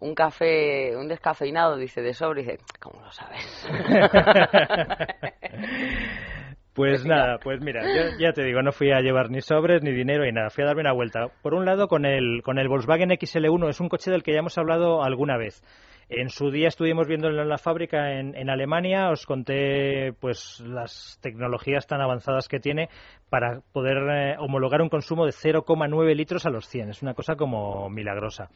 [0.00, 3.68] un café, un descafeinado, dice, de sobre, dice, ¿cómo lo sabes?
[6.80, 9.92] Pues nada, pues mira, yo ya te digo, no fui a llevar ni sobres ni
[9.92, 11.26] dinero y nada, fui a darme una vuelta.
[11.42, 14.38] Por un lado, con el, con el Volkswagen XL1, es un coche del que ya
[14.38, 15.62] hemos hablado alguna vez.
[16.08, 21.18] En su día estuvimos viéndolo en la fábrica en, en Alemania, os conté pues las
[21.20, 22.88] tecnologías tan avanzadas que tiene
[23.28, 26.88] para poder eh, homologar un consumo de 0,9 litros a los 100.
[26.88, 28.48] Es una cosa como milagrosa.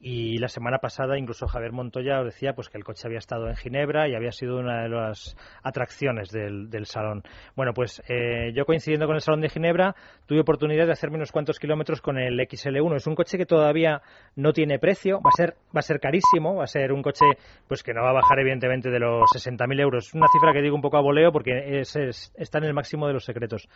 [0.00, 3.56] Y la semana pasada incluso Javier Montoya decía pues que el coche había estado en
[3.56, 7.22] Ginebra y había sido una de las atracciones del, del salón.
[7.56, 11.32] Bueno, pues eh, yo coincidiendo con el salón de Ginebra tuve oportunidad de hacerme unos
[11.32, 12.94] cuantos kilómetros con el XL1.
[12.96, 14.00] Es un coche que todavía
[14.36, 17.24] no tiene precio, va a ser va a ser carísimo, va a ser un coche
[17.66, 20.14] pues que no va a bajar evidentemente de los 60.000 euros.
[20.14, 23.08] Una cifra que digo un poco a voleo porque es, es- está en el máximo
[23.08, 23.68] de los secretos.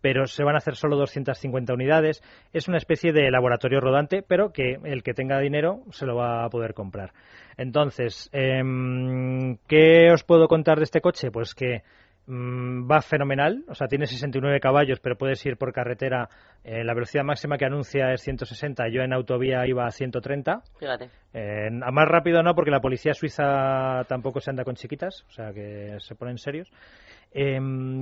[0.00, 2.22] Pero se van a hacer solo 250 unidades.
[2.52, 6.44] Es una especie de laboratorio rodante, pero que el que tenga dinero se lo va
[6.44, 7.12] a poder comprar.
[7.56, 11.30] Entonces, em, ¿qué os puedo contar de este coche?
[11.30, 11.82] Pues que
[12.26, 16.28] mm, va fenomenal, o sea, tiene 69 caballos, pero puedes ir por carretera.
[16.64, 20.62] eh, la velocidad máxima que anuncia es 160, yo en autovía iba a 130.
[20.78, 21.10] Fíjate.
[21.34, 25.32] Eh, a más rápido no, porque la policía suiza tampoco se anda con chiquitas, o
[25.32, 26.70] sea que se ponen serios.
[27.36, 27.58] Eh,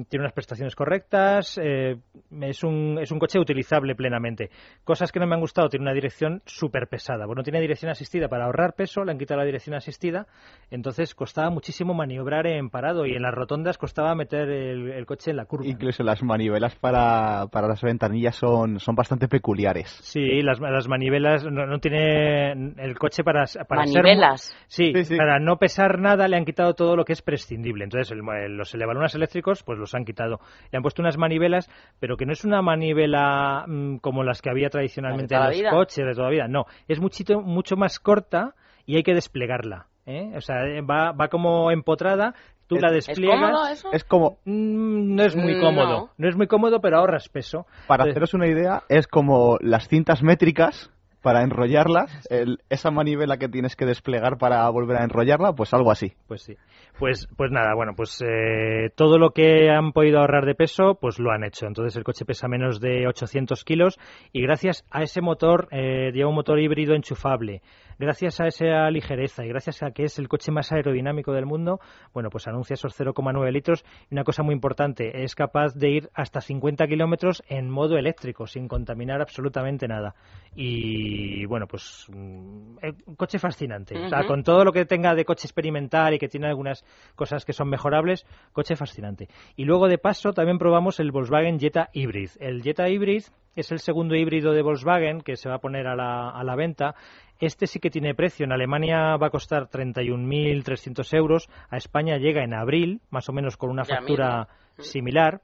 [0.09, 1.97] tiene unas prestaciones correctas, eh,
[2.43, 4.51] es, un, es un coche utilizable plenamente.
[4.85, 7.25] Cosas que no me han gustado, tiene una dirección súper pesada.
[7.25, 10.27] Bueno, tiene dirección asistida para ahorrar peso, le han quitado la dirección asistida,
[10.71, 15.31] entonces costaba muchísimo maniobrar en parado y en las rotondas costaba meter el, el coche
[15.31, 15.67] en la curva.
[15.67, 19.89] Incluso las manivelas para, para las ventanillas son, son bastante peculiares.
[20.03, 24.55] Sí, las, las manivelas, no, no tiene el coche para, para ser Manivelas.
[24.67, 25.17] Sí, Sí, sí.
[25.17, 27.85] para no pesar nada le han quitado todo lo que es prescindible.
[27.85, 30.41] Entonces, el- el- los elevalunas eléctricos, pues los han quitado.
[30.71, 34.51] Le han puesto unas manivelas, pero que no es una manivela mm, como las que
[34.51, 35.71] había tradicionalmente en los vida.
[35.71, 36.49] coches de toda la vida.
[36.49, 38.55] No, es muchito, mucho más corta
[38.87, 39.87] y hay que desplegarla.
[40.07, 40.33] ¿eh?
[40.37, 42.35] O sea, eh, va, va como empotrada,
[42.67, 43.39] tú Es- la ¿Es despliegas.
[43.41, 43.89] cómodo eso?
[43.93, 45.89] Es como, Mm, no es muy cómodo.
[45.91, 46.11] no.
[46.19, 47.67] No es muy cómodo, pero ahorras peso.
[47.87, 50.91] para Entonces- haceros una idea, es como las cintas métricas
[51.23, 55.91] para enrollarlas, el- esa manivela que tienes que desplegar para volver a enrollarla, pues algo
[55.91, 56.13] así.
[56.29, 56.57] Pues sí.
[56.99, 61.19] Pues, pues nada, bueno, pues eh, todo lo que han podido ahorrar de peso, pues
[61.19, 61.67] lo han hecho.
[61.67, 63.99] Entonces el coche pesa menos de 800 kilos
[64.33, 67.63] y gracias a ese motor, eh, lleva un motor híbrido enchufable.
[68.03, 71.79] Gracias a esa ligereza y gracias a que es el coche más aerodinámico del mundo,
[72.13, 73.85] bueno, pues anuncia esos 0,9 litros.
[74.11, 78.49] Y una cosa muy importante, es capaz de ir hasta 50 kilómetros en modo eléctrico,
[78.49, 80.17] sin contaminar absolutamente nada.
[80.53, 83.97] Y bueno, pues mm, eh, un coche fascinante.
[83.97, 84.27] O sea, Ujú.
[84.27, 86.85] con todo lo que tenga de coche experimental y que tiene algunas
[87.15, 89.29] cosas que son mejorables, coche fascinante.
[89.55, 92.31] Y luego de paso también probamos el Volkswagen Jetta Hybrid.
[92.41, 93.23] El Jetta Hybrid
[93.55, 96.57] es el segundo híbrido de Volkswagen que se va a poner a la, a la
[96.57, 96.95] venta.
[97.39, 98.45] Este sí que tiene precio.
[98.45, 101.49] En Alemania va a costar 31.300 euros.
[101.71, 105.41] A España llega en abril, más o menos con una factura similar.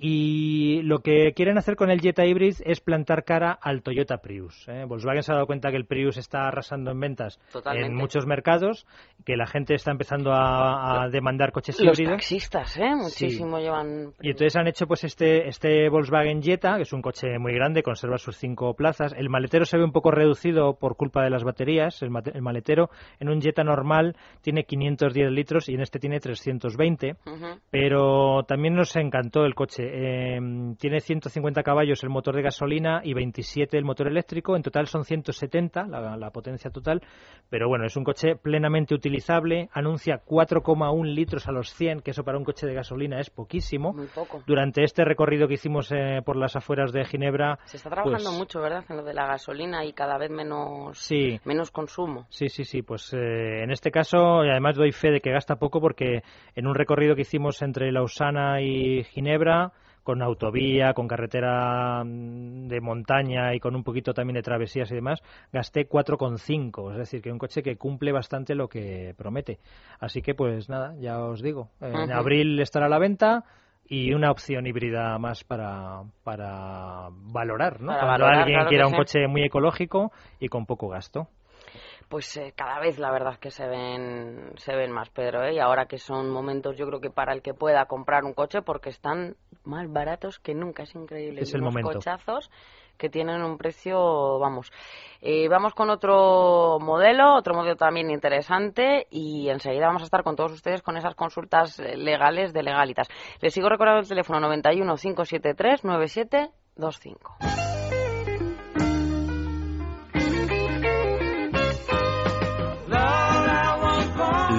[0.00, 4.68] Y lo que quieren hacer con el Jetta Hybrid es plantar cara al Toyota Prius.
[4.68, 4.84] ¿eh?
[4.86, 7.88] Volkswagen se ha dado cuenta que el Prius está arrasando en ventas Totalmente.
[7.90, 8.86] en muchos mercados,
[9.26, 12.12] que la gente está empezando a, a demandar coches Los híbridos.
[12.18, 12.94] taxistas, ¿eh?
[12.94, 14.12] Muchísimo llevan...
[14.20, 17.82] Y entonces han hecho pues este, este Volkswagen Jetta, que es un coche muy grande,
[17.82, 19.12] conserva sus cinco plazas.
[19.16, 22.00] El maletero se ve un poco reducido por culpa de las baterías.
[22.02, 27.16] El, el maletero en un Jetta normal tiene 510 litros y en este tiene 320
[27.26, 27.46] Ujú.
[27.70, 29.87] pero también nos encantó el coche.
[29.90, 30.38] Eh,
[30.78, 34.56] tiene 150 caballos el motor de gasolina y 27 el motor eléctrico.
[34.56, 37.02] En total son 170 la, la potencia total.
[37.50, 39.68] Pero bueno, es un coche plenamente utilizable.
[39.72, 43.92] Anuncia 4,1 litros a los 100, que eso para un coche de gasolina es poquísimo.
[43.92, 44.42] Muy poco.
[44.46, 48.38] Durante este recorrido que hicimos eh, por las afueras de Ginebra, Se está trabajando pues-
[48.38, 48.84] mucho, ¿verdad?
[48.88, 52.26] En lo de la gasolina y cada vez menos, sí, menos consumo.
[52.28, 52.82] Sí, sí, sí.
[52.82, 56.22] Pues eh, en este caso, y además doy fe de que gasta poco porque
[56.54, 59.72] en un recorrido que hicimos entre Lausana y Ginebra,
[60.08, 64.94] con autovía, con carretera mm, de montaña y con un poquito también de travesías y
[64.94, 66.92] demás, gasté 4,5.
[66.92, 69.58] Es decir, que un coche que cumple bastante lo que promete.
[70.00, 71.68] Así que, pues nada, ya os digo.
[71.82, 73.44] En abril estará a la venta.
[73.90, 77.88] Y una opción híbrida más para, para valorar, ¿no?
[77.88, 81.28] Para Cuando valorar, alguien claro quiera un coche muy ecológico y con poco gasto.
[82.08, 85.54] Pues eh, cada vez la verdad es que se ven, se ven más, Pedro, ¿eh?
[85.54, 88.62] Y ahora que son momentos, yo creo que para el que pueda comprar un coche,
[88.62, 89.36] porque están
[89.68, 91.42] más baratos que nunca, es increíble.
[91.42, 91.92] Es el Unos momento.
[91.92, 92.50] cochazos
[92.96, 94.72] que tienen un precio, vamos.
[95.20, 100.34] Eh, vamos con otro modelo, otro modelo también interesante, y enseguida vamos a estar con
[100.34, 103.08] todos ustedes con esas consultas eh, legales de legalitas.
[103.40, 107.36] Les sigo recordando el teléfono 91 573 9725.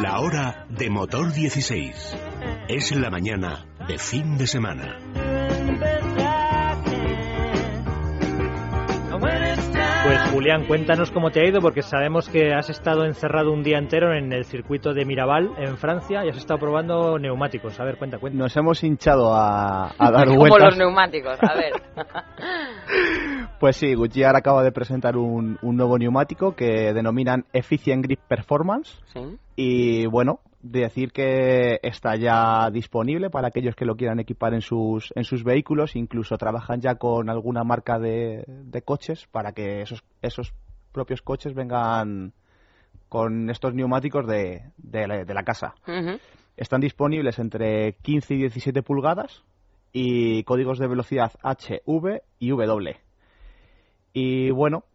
[0.01, 2.15] La hora de motor 16.
[2.69, 4.99] Es la mañana de fin de semana.
[10.01, 13.77] Pues Julián, cuéntanos cómo te ha ido, porque sabemos que has estado encerrado un día
[13.77, 17.79] entero en el circuito de Miraval, en Francia, y has estado probando neumáticos.
[17.79, 18.37] A ver, cuenta, cuenta.
[18.37, 20.69] Nos hemos hinchado a, a dar Como vueltas.
[20.69, 21.73] los neumáticos, a ver.
[23.59, 28.97] Pues sí, Goodyear acaba de presentar un, un nuevo neumático que denominan Efficient Grip Performance.
[29.13, 29.19] Sí.
[29.61, 35.11] Y bueno, decir que está ya disponible para aquellos que lo quieran equipar en sus,
[35.17, 35.97] en sus vehículos.
[35.97, 40.53] Incluso trabajan ya con alguna marca de, de coches para que esos, esos
[40.93, 42.31] propios coches vengan
[43.09, 45.75] con estos neumáticos de, de la- de la casa.
[46.55, 49.43] Están disponibles entre 15 y 17 pulgadas
[49.91, 52.95] y códigos de velocidad H, V y W.
[54.13, 54.85] Y bueno,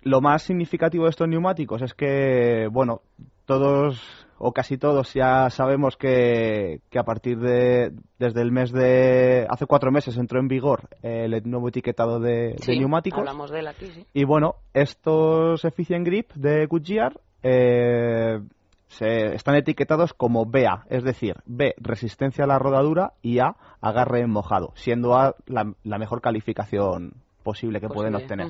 [0.00, 3.02] lo más significativo de estos neumáticos es que, bueno,
[3.46, 9.46] todos o casi todos ya sabemos que, que a partir de desde el mes de
[9.48, 13.20] hace cuatro meses entró en vigor el nuevo etiquetado de, neumáticos.
[13.20, 14.04] Hablamos de él aquí, sí.
[14.12, 18.40] Y bueno, estos Efficient Grip de Goodyear eh,
[18.88, 24.20] se, están etiquetados como BA, es decir, B, resistencia a la rodadura y A, agarre
[24.20, 28.48] en mojado, siendo A la, la mejor calificación posible que pueden obtener.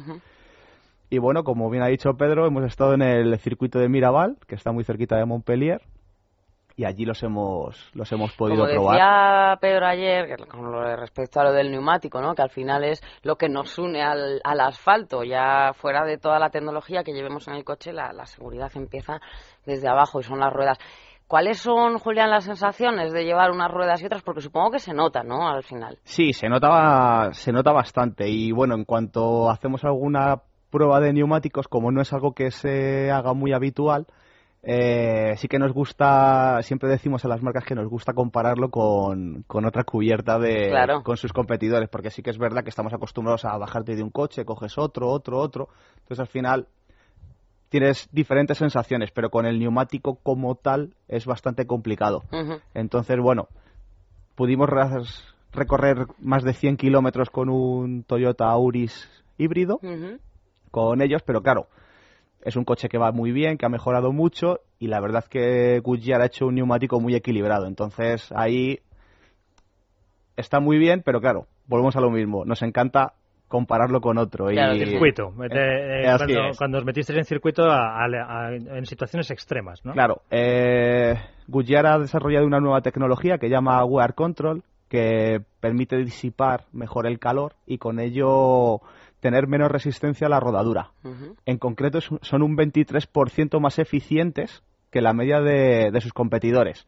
[1.08, 4.54] Y bueno, como bien ha dicho Pedro, hemos estado en el circuito de Miraval, que
[4.56, 5.80] está muy cerquita de Montpellier,
[6.78, 8.94] y allí los hemos, los hemos podido Como probar.
[8.96, 12.34] decía Pedro ayer, con lo respecto a lo del neumático, ¿no?
[12.34, 16.38] que al final es lo que nos une al, al asfalto, ya fuera de toda
[16.38, 19.20] la tecnología que llevemos en el coche, la, la seguridad empieza
[19.64, 20.78] desde abajo y son las ruedas.
[21.28, 24.22] ¿Cuáles son, Julián, las sensaciones de llevar unas ruedas y otras?
[24.22, 25.48] Porque supongo que se nota, ¿no?
[25.48, 25.98] Al final.
[26.04, 28.28] Sí, se nota, se nota bastante.
[28.28, 33.10] Y bueno, en cuanto hacemos alguna prueba de neumáticos, como no es algo que se
[33.10, 34.06] haga muy habitual,
[34.68, 39.44] eh, sí que nos gusta, siempre decimos a las marcas que nos gusta compararlo con,
[39.46, 41.02] con otra cubierta de, Claro.
[41.04, 44.10] con sus competidores, porque sí que es verdad que estamos acostumbrados a bajarte de un
[44.10, 45.68] coche, coges otro, otro, otro.
[45.98, 46.66] Entonces al final
[47.68, 52.22] tienes diferentes sensaciones, pero con el neumático como tal es bastante complicado.
[52.74, 53.46] Entonces, bueno,
[54.34, 54.68] pudimos
[55.52, 59.78] recorrer más de 100 kilómetros con un Toyota Auris híbrido.
[60.70, 61.66] Con ellos, pero claro,
[62.42, 65.80] es un coche que va muy bien, que ha mejorado mucho y la verdad que
[65.80, 67.66] Goodyear ha hecho un neumático muy equilibrado.
[67.66, 68.78] Entonces, ahí
[70.36, 72.44] está muy bien, pero claro, volvemos a lo mismo.
[72.44, 73.14] Nos encanta
[73.48, 74.46] compararlo con otro.
[74.46, 74.84] Claro y...
[74.86, 75.30] Circuito.
[75.32, 76.58] Mete- eh, así cuando, es.
[76.58, 79.92] cuando os metisteis en circuito a- a- a- en situaciones extremas, ¿no?
[79.92, 81.14] Claro, eh,
[81.46, 87.18] Goodyear ha desarrollado una nueva tecnología que llama Wear Control, que permite disipar mejor el
[87.18, 88.80] calor y con ello
[89.26, 90.92] tener menos resistencia a la rodadura.
[91.46, 94.62] En concreto son un 23% más eficientes
[94.92, 96.86] que la media de, de sus competidores.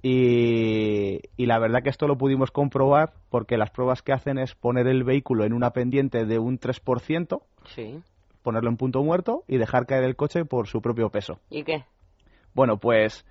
[0.00, 4.54] Y, y la verdad que esto lo pudimos comprobar porque las pruebas que hacen es
[4.54, 7.40] poner el vehículo en una pendiente de un 3%,
[7.74, 7.98] Sí.
[8.42, 11.40] ponerlo en punto muerto y dejar caer el coche por su propio peso.
[11.50, 11.84] ¿Y qué?
[12.54, 13.26] Bueno, pues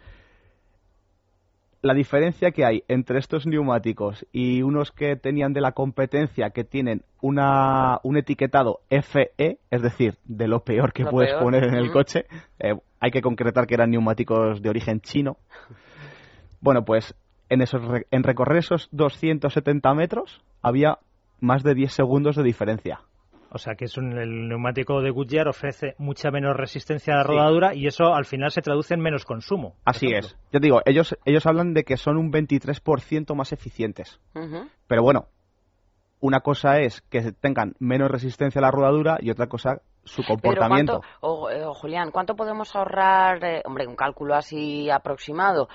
[1.86, 6.64] la diferencia que hay entre estos neumáticos y unos que tenían de la competencia que
[6.64, 11.64] tienen una, un etiquetado FE, es decir, de lo peor que Lo puedes peor, poner
[11.66, 12.26] en el coche,
[12.58, 15.38] eh, hay que concretar que eran neumáticos de origen chino.
[16.60, 17.14] Bueno, pues
[17.50, 20.98] en, esos, en recorrer esos 270 metros había
[21.40, 23.02] más de 10 segundos de diferencia.
[23.52, 27.24] O sea que es un- el neumático de Goodyear ofrece mucha menos resistencia a la
[27.24, 27.30] Sí.
[27.30, 29.76] rodadura y eso al final se traduce en menos consumo.
[29.86, 30.28] Así ejemplo.
[30.30, 30.38] es.
[30.52, 34.20] Yo te digo, ellos, ellos hablan de que son un 23% más eficientes.
[34.88, 35.28] Pero bueno,
[36.20, 41.02] una cosa es que tengan menos resistencia a la rodadura y otra cosa su comportamiento.
[41.02, 43.44] ¿cuánto, o, eh, Julián, ¿cuánto podemos ahorrar?
[43.44, 45.68] eh, hombre, un cálculo así aproximado.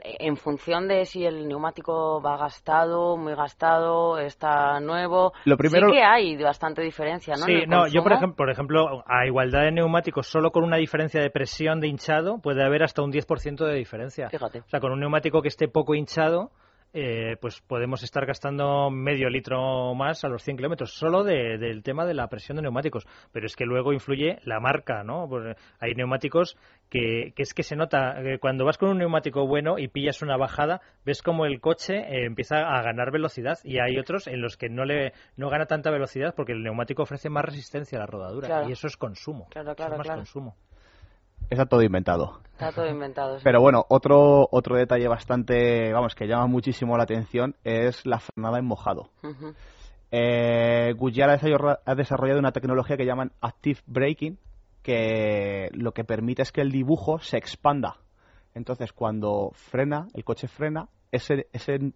[0.00, 5.32] En función de si el neumático va gastado, muy gastado, está nuevo.
[5.44, 7.40] Lo primero- Sí que hay bastante diferencia, ¿no?
[7.40, 10.62] en Sí, el no, yo por ejemplo, por ejemplo, a igualdad de neumáticos, solo con
[10.62, 14.28] una diferencia de presión de hinchado puede haber hasta un 10% de diferencia.
[14.30, 14.60] Fíjate.
[14.60, 16.50] O sea, con un neumático que esté poco hinchado,
[16.92, 21.82] eh, pues podemos estar gastando medio litro más a los 100 kilómetros, solo de- del
[21.82, 23.06] tema de la presión de neumáticos.
[23.32, 25.26] Pero es que luego influye la marca, ¿no?
[25.28, 26.56] Pues, hay neumáticos
[26.88, 30.22] que, que es que se nota, que cuando vas con un neumático bueno y pillas
[30.22, 34.40] una bajada, ves como el coche eh, empieza a ganar velocidad y hay otros en
[34.40, 38.00] los que no le no gana tanta velocidad porque el neumático ofrece más resistencia a
[38.00, 38.68] la rodadura Claro.
[38.68, 39.46] y eso es consumo.
[39.50, 40.20] Claro, Eso claro, es más claro.
[40.20, 40.56] consumo.
[41.50, 42.40] Está todo inventado.
[42.52, 43.38] Está todo inventado.
[43.38, 43.44] sí.
[43.44, 48.58] Pero bueno, otro, otro detalle bastante, vamos, que llama muchísimo la atención es la frenada
[48.58, 49.10] en mojado.
[49.22, 49.54] Ujú.
[50.10, 50.94] Eh,
[51.36, 54.38] desarrollado- ha desarrollado una tecnología que llaman Active Braking,
[54.82, 57.96] que lo que permite es que el dibujo se expanda.
[58.54, 61.92] Entonces, cuando frena, el coche frena, ese, ese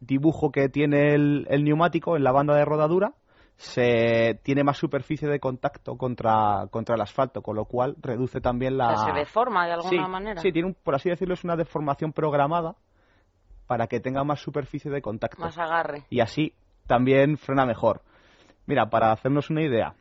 [0.00, 3.12] dibujo que tiene el, el neumático en la banda de rodadura
[3.58, 8.78] se tiene más superficie de contacto contra, contra el asfalto, con lo cual reduce también
[8.78, 8.92] la...
[8.92, 10.40] O sea, se deforma de alguna sí, manera.
[10.40, 12.76] Sí, tiene un- por así decirlo, es una deformación programada
[13.66, 15.42] para que tenga más superficie de contacto.
[15.42, 16.04] Más agarre.
[16.08, 16.54] Y así
[16.86, 18.02] también frena mejor.
[18.66, 19.94] Mira, para hacernos una idea,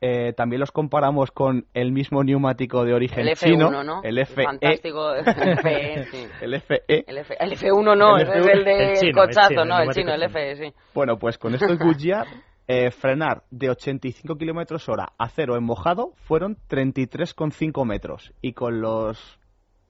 [0.00, 4.00] eh, también los comparamos con el mismo neumático de origen El F1, chino, ¿no?
[4.04, 5.12] el FE, Fantástico.
[5.14, 5.24] el
[5.58, 6.26] FE, sí.
[6.40, 6.82] el FE.
[6.86, 9.64] El, F, el F1 no, El es F1, el del el chino, el cochazo, chino,
[9.64, 10.30] no, el chino, el.
[10.30, 10.74] FE, sí.
[10.94, 12.26] Bueno, pues con estos Goodyear,
[12.72, 18.32] eh, frenar de 85 kilómetros hora a cero en mojado fueron 33,5 metros.
[18.40, 19.40] Y con los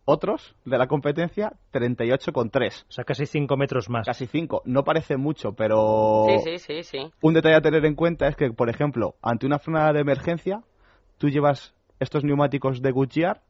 [0.06, 2.84] otros de la competencia, 38,3.
[2.88, 4.06] O sea, casi 5 metros más.
[4.06, 4.62] Casi 5.
[4.64, 7.10] No parece mucho, pero Sí, sí, sí, sí.
[7.20, 10.62] un detalle a tener en cuenta es que, por ejemplo, ante una frenada de emergencia,
[11.18, 13.42] tú llevas estos neumáticos de Goodyear,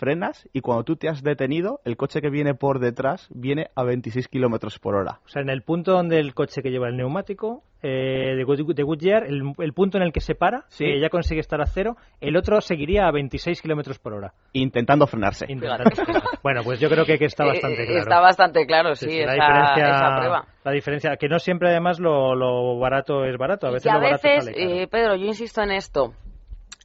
[0.00, 3.84] frenas y cuando tú te has detenido, el coche que viene por detrás viene a
[3.84, 5.20] 26 kilómetros por hora.
[5.24, 8.74] O sea, en el punto donde el coche que lleva el neumático eh, de, Good-
[8.74, 10.84] de Goodyear, el, el punto en el que se para, Sí.
[10.84, 14.32] que ya consigue estar a cero, el otro seguiría a 26 kilómetros por hora.
[14.52, 15.46] Intentando frenarse.
[15.48, 16.22] Intentando frenar.
[16.42, 18.00] bueno, pues yo creo que, que está bastante Eh, claro.
[18.00, 20.44] Está bastante claro, sí, Sí, esa, la diferencia, esa prueba.
[20.64, 23.90] la diferencia, que no siempre además lo, lo barato es barato, a Y veces que
[23.90, 24.70] a lo barato veces, sale caro.
[24.80, 26.12] eh, Pedro, yo insisto en esto.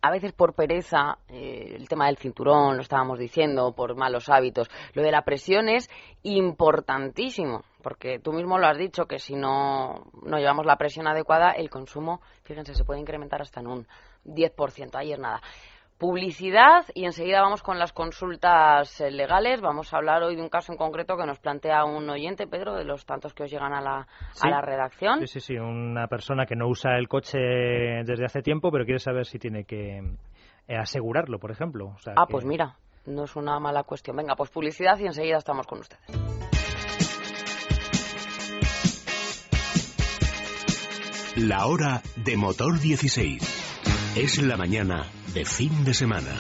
[0.06, 4.70] A veces por pereza, eh, el tema del cinturón, lo estábamos diciendo, por malos hábitos.
[4.94, 5.90] Lo de la presión es
[6.22, 11.54] importantísimo, porque tú mismo lo has dicho, que si no, no llevamos la presión adecuada,
[11.54, 13.88] el consumo, fíjense, se puede incrementar hasta en un
[14.26, 14.96] 10%.
[14.96, 15.42] Ayer nada.
[15.98, 19.62] Publicidad y enseguida vamos con las consultas eh, legales.
[19.62, 22.76] Vamos a hablar hoy de un caso en concreto que nos plantea un oyente, Pedro,
[22.76, 24.46] de los tantos que os llegan a la, Sí.
[24.46, 25.20] a la redacción.
[25.22, 29.00] Sí, sí, sí, una persona que no usa el coche desde hace tiempo, pero quiere
[29.00, 30.00] saber si tiene que
[30.68, 31.88] eh, asegurarlo, por ejemplo.
[31.96, 32.76] O sea, Ah, que- pues mira,
[33.06, 34.18] no es una mala cuestión.
[34.18, 36.04] Venga, pues publicidad y enseguida estamos con ustedes.
[41.36, 43.65] La hora de motor 16.
[44.18, 45.04] Es la mañana
[45.34, 46.32] de fin de semana.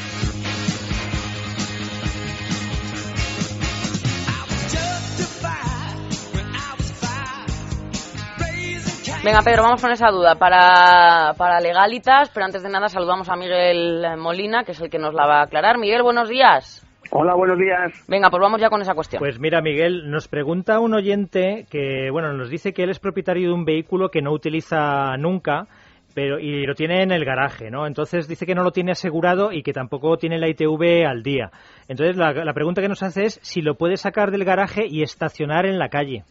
[9.25, 13.35] Venga, Pedro, vamos con esa duda para, para legalitas, pero antes de nada saludamos a
[13.35, 15.77] Miguel Molina, que es el que nos la va a aclarar.
[15.77, 16.81] Miguel, buenos días.
[17.11, 17.91] Hola, buenos días.
[18.07, 19.19] Venga, pues vamos ya con esa cuestión.
[19.19, 23.49] Pues mira, Miguel, nos pregunta un oyente que, bueno, nos dice que él es propietario
[23.49, 25.67] de un vehículo que no utiliza nunca,
[26.15, 27.85] pero y lo tiene en el garaje, ¿no?
[27.85, 31.51] Entonces dice que no lo tiene asegurado y que tampoco tiene la ITV al día.
[31.89, 35.65] Entonces la, pregunta que nos hace es si lo puede sacar del garaje y estacionar
[35.65, 36.23] en la calle.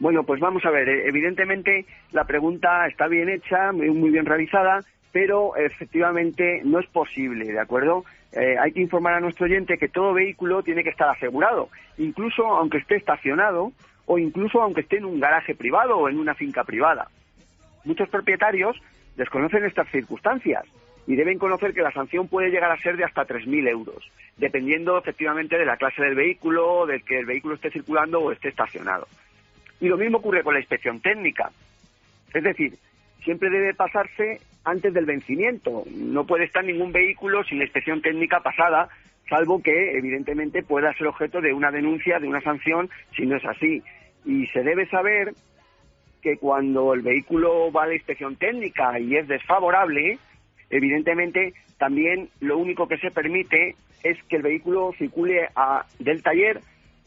[0.00, 0.88] Bueno, pues vamos a ver.
[0.88, 4.80] eh, Evidentemente, la pregunta está bien hecha, muy, muy bien realizada,
[5.12, 8.04] pero efectivamente no es posible, ¿de acuerdo?
[8.32, 12.44] Eh, hay que informar a nuestro oyente que todo vehículo tiene que estar asegurado, incluso
[12.44, 13.72] aunque esté estacionado
[14.06, 17.08] o incluso aunque esté en un garaje privado o en una finca privada.
[17.88, 18.76] Muchos propietarios
[19.16, 20.62] desconocen estas circunstancias
[21.06, 24.98] y deben conocer que la sanción puede llegar a ser de hasta 3.000 euros, dependiendo
[24.98, 29.08] efectivamente de la clase del vehículo, de que el vehículo esté circulando o esté estacionado.
[29.80, 31.50] Y lo mismo ocurre con la inspección técnica.
[32.34, 32.74] Es decir,
[33.24, 35.84] siempre debe pasarse antes del vencimiento.
[35.90, 38.90] No puede estar ningún vehículo sin inspección técnica pasada,
[39.30, 43.46] salvo que evidentemente pueda ser objeto de una denuncia, de una sanción, si no es
[43.46, 43.82] así.
[44.26, 45.32] Y se debe saber
[46.22, 50.18] que cuando el vehículo va a la inspección técnica y es desfavorable,
[50.70, 56.60] evidentemente también lo único que se permite es que el vehículo circule a- del taller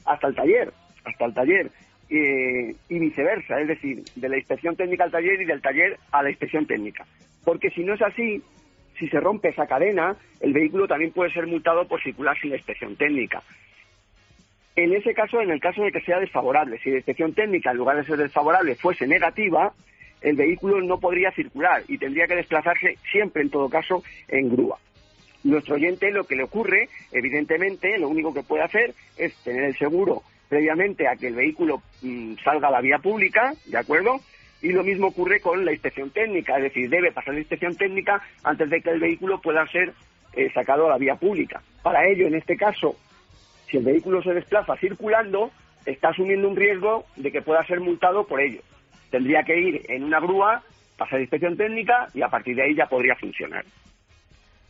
[0.06, 0.74] hasta el taller,
[1.06, 1.72] hasta el taller
[2.10, 6.22] eh, y viceversa, es decir, de la inspección técnica al taller y del taller a
[6.24, 7.06] la inspección técnica.
[7.46, 8.42] Porque si no es así,
[9.00, 12.96] si se rompe esa cadena, el vehículo también puede ser multado por circular sin inspección
[12.98, 13.42] técnica.
[14.76, 17.78] En ese caso, en el caso de que sea desfavorable, si la inspección técnica, en
[17.78, 19.74] lugar de ser desfavorable, fuese negativa,
[20.22, 24.78] el vehículo no podría circular y tendría que desplazarse siempre, en todo caso, en grúa.
[25.44, 29.78] Nuestro oyente lo que le ocurre, evidentemente, lo único que puede hacer es tener el
[29.78, 34.20] seguro previamente a que el vehículo mm, salga a la vía pública, ¿de acuerdo?
[34.62, 38.22] Y lo mismo ocurre con la inspección técnica, es decir, debe pasar la inspección técnica
[38.44, 39.94] antes de que el vehículo pueda ser
[40.34, 41.62] eh, sacado a la vía pública.
[41.82, 42.96] Para ello, en este caso,
[43.72, 45.50] si el vehículo se desplaza circulando,
[45.86, 48.62] está asumiendo un riesgo de que pueda ser multado por ello.
[49.10, 50.62] Tendría que ir en una grúa,
[50.98, 53.64] pasar inspección técnica y a partir de ahí ya podría funcionar.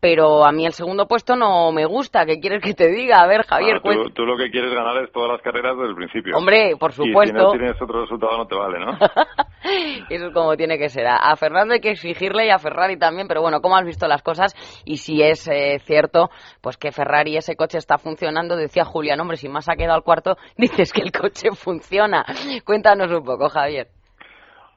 [0.00, 2.24] Pero a mí el segundo puesto no me gusta.
[2.24, 3.20] ¿Qué quieres que te diga?
[3.20, 5.94] A ver, Javier, Ah, tú, lo que quieres ganar es todas las carreras desde el
[5.94, 6.36] principio.
[6.36, 7.50] Hombre, por Y si no supuesto.
[7.52, 8.92] tienes otro resultado no te vale, ¿no?
[10.08, 11.06] Eso es como tiene que ser.
[11.06, 14.08] A, a Fernando hay que exigirle y a Ferrari también, pero bueno, ¿cómo has visto
[14.08, 14.54] las cosas?
[14.86, 16.30] Y si es eh, cierto,
[16.62, 20.02] pues que Ferrari, ese coche está funcionando, decía Julián, hombre, si más ha quedado al
[20.02, 22.24] cuarto, dices que el coche funciona.
[22.64, 23.88] Cuéntanos un poco, Javier.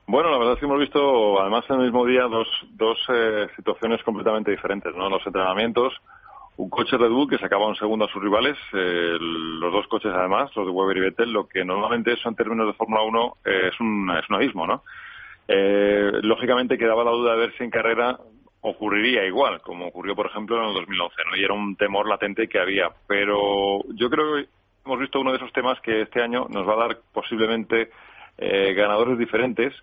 [0.06, 3.48] Bueno, la verdad es que hemos visto, además en el mismo día, dos, dos eh,
[3.56, 5.10] situaciones completamente diferentes, ¿no?
[5.10, 5.94] Los entrenamientos,
[6.58, 10.12] un coche Red Bull que sacaba un segundo a sus rivales, eh, los dos coches
[10.14, 13.38] además, los de Weber y Vettel, lo que normalmente eso en términos de Fórmula 1
[13.46, 14.84] eh, es, un, es un abismo, ¿no?
[15.48, 18.18] Eh, lógicamente quedaba la duda de ver si en carrera
[18.62, 21.36] ocurriría igual, como ocurrió, por ejemplo, en el 2011, ¿no?
[21.38, 22.90] Y era un temor latente que había.
[23.08, 24.48] Pero yo creo que
[24.86, 27.90] hemos visto uno de esos temas que este año nos va a dar posiblemente
[28.38, 29.74] eh, ganadores diferentes,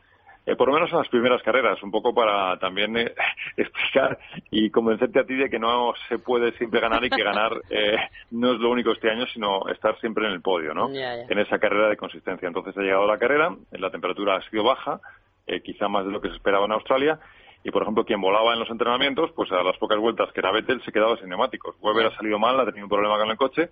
[0.46, 3.14] eh, por lo menos en las primeras carreras, un poco para también eh,
[3.56, 4.18] explicar
[4.50, 7.96] y convencerte a ti de que no se puede siempre ganar y que ganar eh,
[8.30, 10.88] no es lo único este año, sino estar siempre en el podio, ¿no?
[10.88, 12.48] En esa carrera de consistencia.
[12.48, 15.00] Entonces ha llegado la carrera, la temperatura ha sido baja,
[15.46, 17.18] eh, quizá más de lo que se esperaba en Australia,
[17.62, 20.52] y por ejemplo quien volaba en los entrenamientos, pues a las pocas vueltas que era
[20.52, 21.76] Vettel se quedaba sin neumáticos.
[21.80, 23.70] Weber ha salido mal, ha tenido un problema con el coche,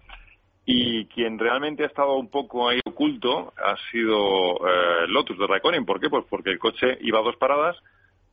[0.71, 5.87] y quien realmente ha estado un poco ahí oculto ha sido eh, Lotus de Raikkonen.
[5.87, 6.11] ¿Por qué?
[6.11, 7.75] Pues porque el coche iba a dos paradas,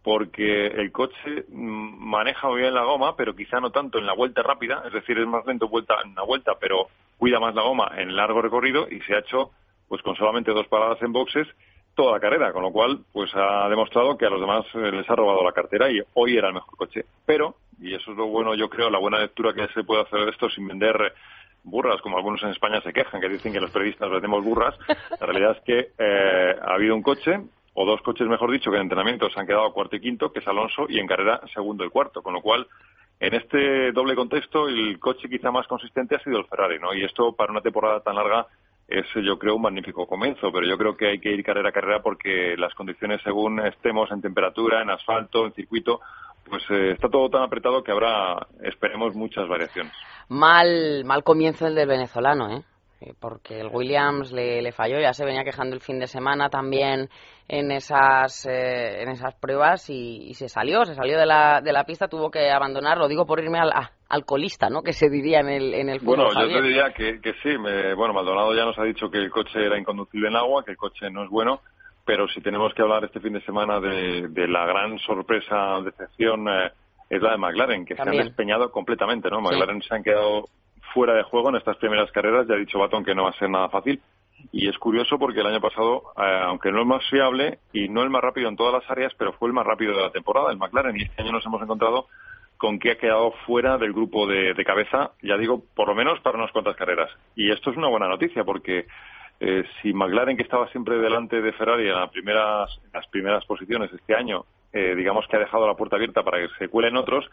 [0.03, 4.13] porque el coche mm, maneja muy bien la goma, pero quizá no tanto en la
[4.13, 7.61] vuelta rápida, es decir, es más lento vuelta en la vuelta, pero cuida más la
[7.61, 9.51] goma en largo recorrido y se ha hecho
[9.87, 11.47] pues con solamente dos paradas en boxes
[11.95, 15.09] toda la carrera, con lo cual pues ha demostrado que a los demás eh, les
[15.09, 17.05] ha robado la cartera y hoy era el mejor coche.
[17.25, 20.19] Pero, y eso es lo bueno, yo creo, la buena lectura que se puede hacer
[20.19, 21.13] de esto sin vender
[21.65, 24.75] burras, como algunos en España se quejan, que dicen que los periodistas vendemos burras.
[25.19, 27.41] La realidad es que eh, ha habido un coche,
[27.73, 30.39] o dos coches, mejor dicho, que en entrenamiento se han quedado cuarto y quinto, que
[30.39, 32.21] es Alonso, y en carrera segundo y cuarto.
[32.21, 32.67] Con lo cual,
[33.19, 36.93] en este doble contexto, el coche quizá más consistente ha sido el Ferrari, ¿no?
[36.93, 38.47] Y esto para una temporada tan larga
[38.87, 41.73] es, yo creo, un magnífico comienzo, pero yo creo que hay que ir carrera a
[41.73, 46.01] carrera porque las condiciones, según estemos en temperatura, en asfalto, en circuito,
[46.49, 49.93] pues eh, está todo tan apretado que habrá, esperemos, muchas variaciones.
[50.29, 52.63] Mal, mal comienzo el del venezolano, ¿eh?
[53.01, 56.49] Eh, Porque el Williams le, le falló, ya se venía quejando el fin de semana
[56.49, 57.09] también
[57.47, 61.73] en esas, eh, en esas pruebas y, y se salió, se salió de la, de
[61.73, 64.81] la pista, tuvo que abandonar, lo digo por irme al a- alcoholista, ¿no?
[64.83, 66.27] Que se diría en el, en el fútbol.
[66.33, 67.57] Bueno, yo te diría que, que sí.
[67.59, 70.71] me- bueno, Maldonado ya nos ha dicho que el coche era inconducible en agua, que
[70.71, 71.59] el coche no es bueno,
[72.05, 76.47] pero si tenemos que hablar este fin de semana de, de la gran sorpresa, decepción,
[76.47, 76.71] eh,
[77.09, 79.39] es la de McLaren, que se han despeñado completamente, ¿no?
[79.39, 79.43] Sí.
[79.43, 80.45] McLaren se han quedado
[80.93, 83.39] fuera de juego en estas primeras carreras, ya ha dicho Baton que no va a
[83.39, 83.99] ser nada fácil.
[84.51, 88.03] Y es curioso porque el año pasado, eh, aunque no el más fiable y no
[88.03, 90.51] el más rápido en todas las áreas, pero fue el más rápido de la temporada,
[90.51, 90.95] el McLaren.
[90.95, 92.07] Y este año nos hemos encontrado
[92.57, 96.19] con que ha quedado fuera del grupo de, de cabeza, ya digo, por lo menos
[96.21, 97.09] para unas cuantas carreras.
[97.35, 98.85] Y esto es una buena noticia porque
[99.39, 103.45] eh, si McLaren, que estaba siempre delante de Ferrari en las primeras, en las primeras
[103.45, 106.97] posiciones este año, eh, digamos que ha dejado la puerta abierta para que se cuelen
[106.97, 107.25] otros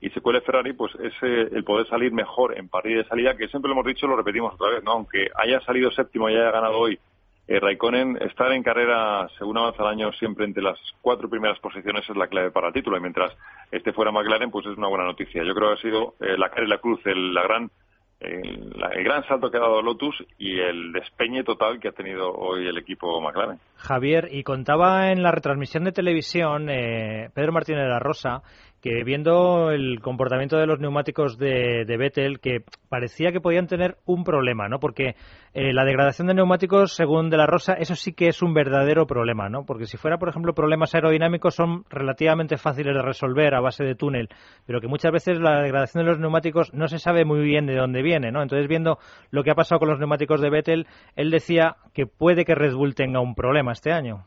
[0.00, 3.48] y se cuele Ferrari, pues es el poder salir mejor en parrilla de salida, que
[3.48, 4.92] siempre lo hemos dicho, lo repetimos otra vez, ¿no?
[4.92, 6.98] Aunque haya salido séptimo y haya ganado hoy
[7.48, 12.08] eh, Raikkonen, estar en carrera, según avanza el año, siempre entre las cuatro primeras posiciones
[12.08, 12.98] es la clave para el título.
[12.98, 13.34] Y mientras
[13.72, 15.42] esté fuera McLaren, pues es una buena noticia.
[15.42, 17.70] Yo creo que ha sido eh, la cara y la cruz, el, la gran,
[18.20, 22.32] el, el gran salto que ha dado Lotus y el despeñe total que ha tenido
[22.32, 23.58] hoy el equipo McLaren.
[23.76, 28.42] Javier, y contaba en la retransmisión de televisión eh, Pedro Martínez de la Rosa
[28.80, 33.96] que viendo el comportamiento de los neumáticos de, de Vettel, que parecía que podían tener
[34.04, 34.78] un problema, ¿no?
[34.78, 35.16] Porque
[35.52, 39.06] eh, la degradación de neumáticos, según De La Rosa, eso sí que es un verdadero
[39.06, 39.64] problema, ¿no?
[39.64, 43.96] Porque si fuera, por ejemplo, problemas aerodinámicos son relativamente fáciles de resolver a base de
[43.96, 44.28] túnel,
[44.66, 47.76] pero que muchas veces la degradación de los neumáticos no se sabe muy bien de
[47.76, 48.42] dónde viene, ¿no?
[48.42, 48.98] Entonces, viendo
[49.30, 52.74] lo que ha pasado con los neumáticos de Vettel, él decía que puede que Red
[52.74, 54.26] Bull tenga un problema este año.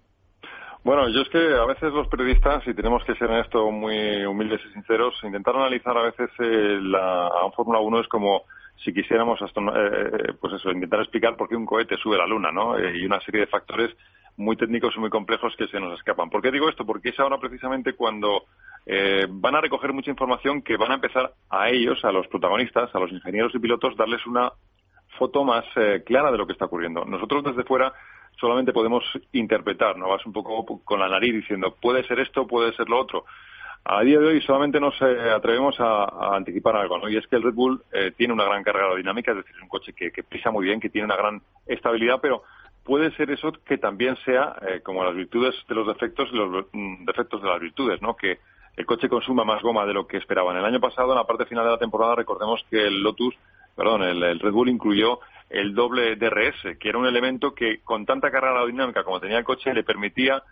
[0.83, 4.25] Bueno, yo es que a veces los periodistas, y tenemos que ser en esto muy
[4.25, 8.43] humildes y sinceros, intentar analizar a veces eh, la, Fórmula 1 es como
[8.83, 12.51] si quisiéramos astron- eh, pues eso, intentar explicar por qué un cohete sube la Luna,
[12.51, 12.79] ¿no?
[12.79, 13.95] Eh, y una serie de factores
[14.37, 16.31] muy técnicos y muy complejos que se nos escapan.
[16.31, 16.83] ¿Por qué digo esto?
[16.83, 18.45] Porque es ahora precisamente cuando
[18.87, 22.89] eh, van a recoger mucha información que van a empezar a ellos, a los protagonistas,
[22.95, 24.51] a los ingenieros y pilotos, darles una
[25.19, 27.05] foto más eh, clara de lo que está ocurriendo.
[27.05, 27.93] Nosotros desde fuera
[28.39, 29.03] solamente podemos
[29.33, 30.09] interpretar, ¿no?
[30.09, 33.25] Vas un poco con la nariz diciendo, puede ser esto, puede ser lo otro.
[33.83, 37.09] A día de hoy solamente nos eh, atrevemos a, anticipar algo, ¿no?
[37.09, 39.67] Y es que el Red Bull eh, tiene una gran carga aerodinámica, es decir, un
[39.67, 42.43] coche que, que pisa muy bien, que tiene una gran estabilidad, pero
[42.83, 46.65] puede ser eso que también sea eh, como las virtudes de los defectos y los
[46.71, 48.15] mm, defectos de las virtudes, ¿no?
[48.15, 48.37] Que
[48.77, 50.57] el coche consuma más goma de lo que esperaban.
[50.57, 53.35] El año pasado, en la parte final de la temporada, recordemos que el Lotus,
[53.75, 55.19] perdón, el Red Bull incluyó
[55.51, 59.43] el doble DRS, que era un elemento que con tanta carga aerodinámica como tenía el
[59.43, 60.43] coche le permitía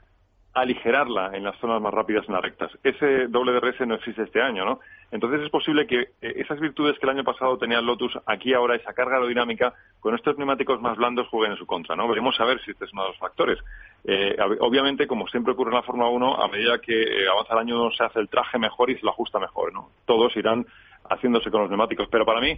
[0.54, 2.72] aligerarla en las zonas más rápidas en las rectas.
[2.84, 4.80] Ese doble DRS no existe este año, ¿no?
[5.12, 8.54] Entonces es posible que eh, esas virtudes que el año pasado tenía el Lotus, aquí
[8.54, 12.08] ahora esa carga aerodinámica, con estos neumáticos más blandos jueguen en su contra, ¿no?
[12.08, 13.60] Veremos a ver si este es uno de los factores.
[14.06, 17.60] Eh, obviamente, como siempre ocurre en la Fórmula 1, a medida que eh, avanza el
[17.60, 19.90] año se hace el traje mejor y se lo ajusta mejor, ¿no?
[20.06, 20.66] Todos irán
[21.10, 22.08] haciéndose con los neumáticos.
[22.10, 22.58] Pero para mí,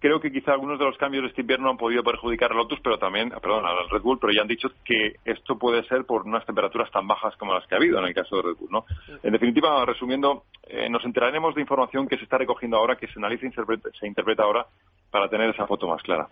[0.00, 2.80] creo que quizá algunos de los cambios de este invierno han podido perjudicar al Lotus,
[2.82, 6.22] pero también, perdón, al Red Bull, pero ya han dicho que esto puede ser por
[6.22, 8.70] unas temperaturas tan bajas como las que ha habido en el caso de Red Bull,
[8.70, 8.84] ¿no?
[9.22, 13.18] En definitiva, resumiendo, eh, nos enteraremos de información que se está recogiendo ahora, que se
[13.18, 14.66] analiza y interpreta- se interpreta ahora
[15.10, 16.28] para tener esa foto más clara.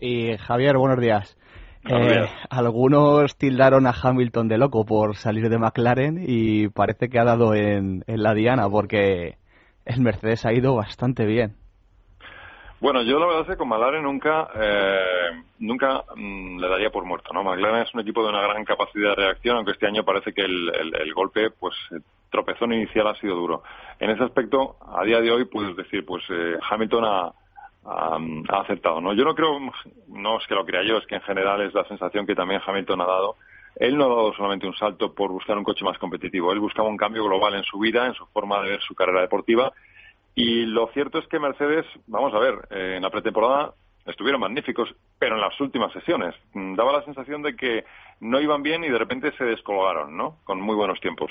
[0.00, 1.36] Y Javier, buenos días.
[1.84, 2.30] Buenos Eh, días.
[2.50, 7.54] algunos tildaron a Hamilton de loco por salir de McLaren y parece que ha dado
[7.54, 9.36] en, en la diana porque
[9.86, 11.56] el Mercedes ha ido bastante bien.
[12.80, 17.04] Bueno, yo la verdad es que con McLaren nunca, eh, nunca mm, le daría por
[17.04, 17.44] muerto, ¿no?
[17.44, 20.40] McLaren es un equipo de una gran capacidad de reacción, aunque este año parece que
[20.40, 23.62] el, golpe, pues, el tropezón inicial ha sido duro.
[23.98, 27.32] En ese aspecto, a día de hoy, puedes decir, pues, eh, Hamilton ha,
[27.84, 29.12] ha, acertado, ¿no?
[29.12, 29.58] Yo no creo,
[30.08, 32.62] no es que lo crea yo, es que en general es la sensación que también
[32.66, 33.36] Hamilton ha dado.
[33.76, 36.88] Él no ha dado solamente un salto por buscar un coche más competitivo, él buscaba
[36.88, 39.70] un cambio global en su vida, en su forma de ver su carrera deportiva
[40.34, 43.74] y lo cierto es que Mercedes, vamos a ver, eh, en la pretemporada
[44.06, 47.84] estuvieron magníficos, pero en las últimas sesiones mm, daba la sensación de que
[48.20, 50.36] no iban bien y de repente se descolgaron, ¿no?
[50.44, 51.30] Con muy buenos tiempos.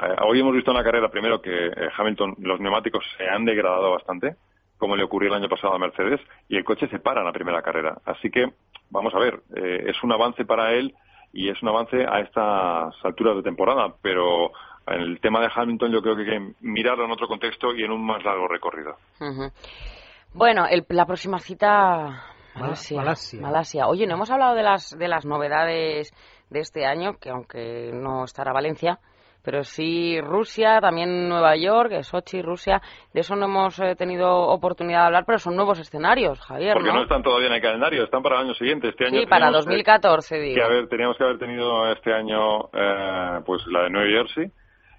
[0.00, 3.44] Eh, hoy hemos visto en la carrera primero que eh, Hamilton, los neumáticos se han
[3.44, 4.36] degradado bastante,
[4.76, 7.32] como le ocurrió el año pasado a Mercedes, y el coche se para en la
[7.32, 7.98] primera carrera.
[8.04, 8.52] Así que,
[8.90, 10.94] vamos a ver, eh, es un avance para él
[11.32, 14.52] y es un avance a estas alturas de temporada, pero
[14.90, 17.82] en el tema de Hamilton yo creo que hay que mirarlo en otro contexto y
[17.84, 18.96] en un más largo recorrido.
[20.34, 22.22] Bueno, el- la próxima cita.
[22.54, 22.96] Malasia.
[22.98, 23.40] Malasia.
[23.40, 23.86] Malasia.
[23.88, 26.12] Oye, no hemos hablado de las, de las novedades
[26.50, 28.98] de este año, que aunque no estará Valencia,
[29.44, 32.82] pero sí Rusia, también Nueva York, eh, Sochi, Rusia.
[33.14, 36.88] De eso no hemos eh, tenido oportunidad de hablar, pero son nuevos escenarios, Javier, Porque
[36.88, 37.02] no ¿no?
[37.04, 38.88] están todavía en el calendario, están para el año siguiente.
[38.88, 40.54] Este año Sí, para teníamos que- 2014, digo.
[40.56, 44.50] que haber, teníamos que haber tenido este año eh, pues la de New Jersey,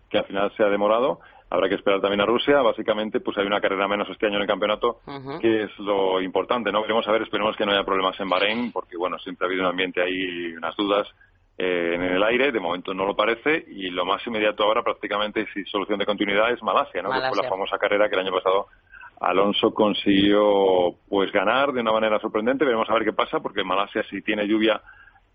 [0.10, 1.20] que al final se ha demorado.
[1.50, 2.62] Habrá que esperar también a Rusia.
[2.62, 5.00] Básicamente, pues hay una carrera menos este año en el campeonato,
[5.42, 6.82] que es lo importante, ¿no?
[6.82, 9.64] Veremos a ver, esperemos que no haya problemas en Bahrein, porque, bueno, siempre ha habido
[9.64, 11.08] un ambiente ahí, unas dudas
[11.58, 12.52] eh, en el aire.
[12.52, 13.66] De momento no lo parece.
[13.68, 17.10] Y lo más inmediato ahora, prácticamente, sin solución de continuidad, es Malasia, ¿no?
[17.10, 17.44] Que fue Malasia.
[17.44, 18.68] la famosa carrera que el año pasado
[19.20, 22.64] Alonso consiguió pues ganar de una manera sorprendente.
[22.64, 24.82] Veremos a ver qué pasa, porque Malasia, si tiene lluvia,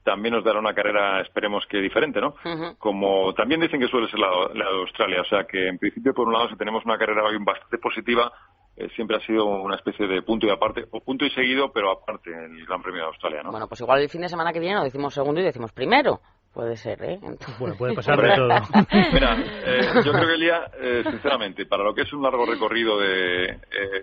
[0.05, 2.35] también nos dará una carrera, esperemos que diferente, ¿no?
[2.79, 5.23] Como también dicen que suele ser la, la de Australia.
[5.23, 8.31] O sea que, en principio, por un lado, si tenemos una carrera hoy bastante positiva,
[8.77, 11.91] eh, siempre ha sido una especie de punto y aparte, o punto y seguido, pero
[11.91, 13.51] aparte en el Gran Premio de Australia, ¿no?
[13.51, 16.21] Bueno, pues igual el fin de semana que viene nos decimos segundo y decimos primero.
[16.53, 17.15] Puede ser, ¿eh?
[17.21, 18.49] Entonces- Bueno, puede pasar de todo.
[19.13, 19.37] Mira,
[19.67, 23.45] eh, yo creo que Elia, eh, sinceramente, para lo que es un largo recorrido de...
[23.47, 23.59] eh,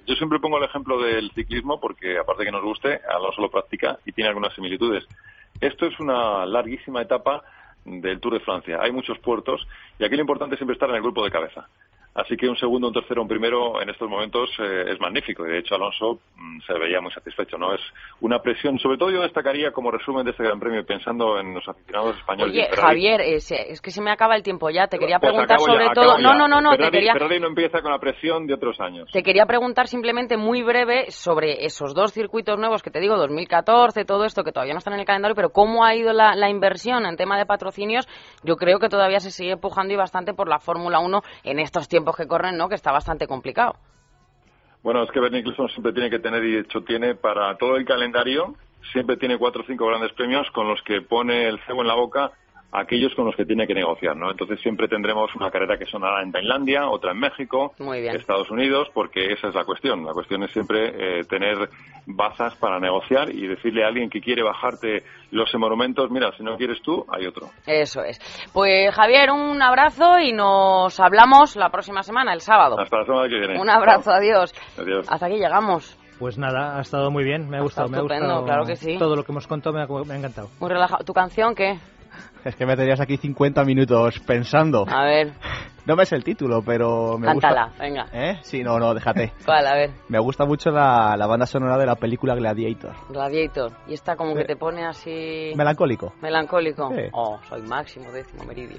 [0.06, 4.00] yo siempre pongo el ejemplo del ciclismo porque, aparte que nos guste, Alonso lo practica
[4.06, 5.06] y tiene algunas similitudes.
[5.62, 7.44] Esto es una larguísima etapa
[7.86, 8.80] del Tour de Francia.
[8.82, 9.68] Hay muchos puertos
[10.00, 11.68] y aquí lo importante es siempre estar en el grupo de cabeza.
[12.14, 15.48] Así que un segundo, un tercero, un primero en estos momentos eh, es magnífico.
[15.48, 17.58] Y de hecho Alonso mm, se veía muy satisfecho.
[17.58, 17.80] no Es
[18.20, 21.66] una presión, sobre todo yo destacaría como resumen de este Gran Premio, pensando en los
[21.68, 22.54] aficionados españoles.
[22.54, 22.68] Oye.
[22.76, 24.88] Javier, eh, se- es que se me acaba el tiempo ya.
[24.88, 26.18] Te quería Pues preguntar ya, sobre todo.
[26.18, 26.72] No, no, no, no.
[26.72, 29.10] Te Ferrari, quería, Ferrari no empieza con la presión de otros años.
[29.14, 34.04] te quería preguntar simplemente muy breve sobre esos dos circuitos nuevos que te digo, 2014,
[34.04, 36.50] todo esto que todavía no están en el calendario, pero cómo ha ido la, la
[36.50, 38.06] inversión en tema de patrocinios.
[38.44, 41.88] Yo creo que todavía se sigue empujando y bastante por la Fórmula 1 en estos
[41.88, 42.68] tiempos que corren, ¿no?
[42.68, 43.76] Que está bastante complicado.
[44.84, 47.76] Bueno, es que Bernie Eccleston siempre tiene que tener, y de hecho tiene para todo
[47.76, 48.56] el calendario,
[48.92, 51.94] siempre tiene cuatro o cinco grandes premios con los que pone el cebo en la
[51.94, 52.32] boca
[52.72, 54.32] aquellos con los que tiene que negociar, ¿no?
[54.32, 58.16] Entonces siempre tendremos una carrera que sonará en Tailandia, otra en México, Muy bien.
[58.16, 60.06] Estados Unidos, porque esa es la cuestión.
[60.06, 61.70] La cuestión es siempre eh, tener
[62.06, 66.58] bazas para negociar y decirle a alguien que quiere bajarte los monumentos, mira, si no
[66.58, 67.48] quieres tú, hay otro.
[67.66, 68.20] Eso es.
[68.54, 72.80] Pues Javier, un abrazo y nos hablamos la próxima semana, el sábado.
[72.80, 73.60] Hasta la semana que viene.
[73.60, 74.54] Un abrazo, adiós.
[74.78, 75.08] Adiós.
[75.10, 75.98] Hasta aquí llegamos.
[76.20, 78.46] Pues nada, ha estado muy bien, me ha gustado, me ha gustado.
[78.46, 78.98] claro que sí.
[79.00, 80.50] Todo lo que hemos contado me ha, me ha encantado.
[80.60, 81.04] Muy relajado.
[81.04, 81.80] ¿Tu canción qué?
[82.44, 84.86] Es que me tenías aquí 50 minutos pensando.
[84.88, 85.34] A ver,
[85.86, 87.84] No me sé el título, pero me cántala, gusta.
[87.84, 88.06] venga.
[88.14, 88.40] ¿Eh?
[88.42, 89.34] Sí, no, no, déjate.
[89.46, 89.68] ¿Cuál?
[89.68, 92.94] A ver, Me gusta mucho la, la banda sonora de la película Gladiator.
[93.10, 93.72] Gladiator.
[93.88, 94.48] Y esta como que Sí.
[94.48, 95.52] te pone así...
[95.56, 96.14] Melancólico.
[96.22, 96.90] Melancólico.
[96.96, 97.04] Sí.
[97.14, 98.78] Oh, soy máximo décimo meridio.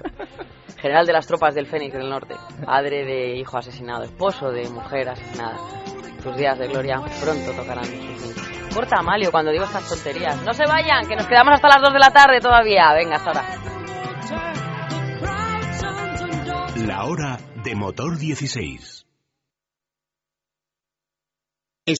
[0.77, 2.35] General de las tropas del Fénix del Norte.
[2.65, 4.03] Padre de hijo asesinado.
[4.03, 5.57] Esposo de mujer asesinada.
[6.21, 7.83] Tus días de gloria pronto tocarán.
[8.73, 10.41] Corta, Amalio, cuando digo estas tonterías.
[10.43, 12.93] No se vayan, que nos quedamos hasta las 2 de la tarde todavía.
[12.93, 13.43] Venga, hasta ahora.
[16.75, 19.02] La hora de motor 16.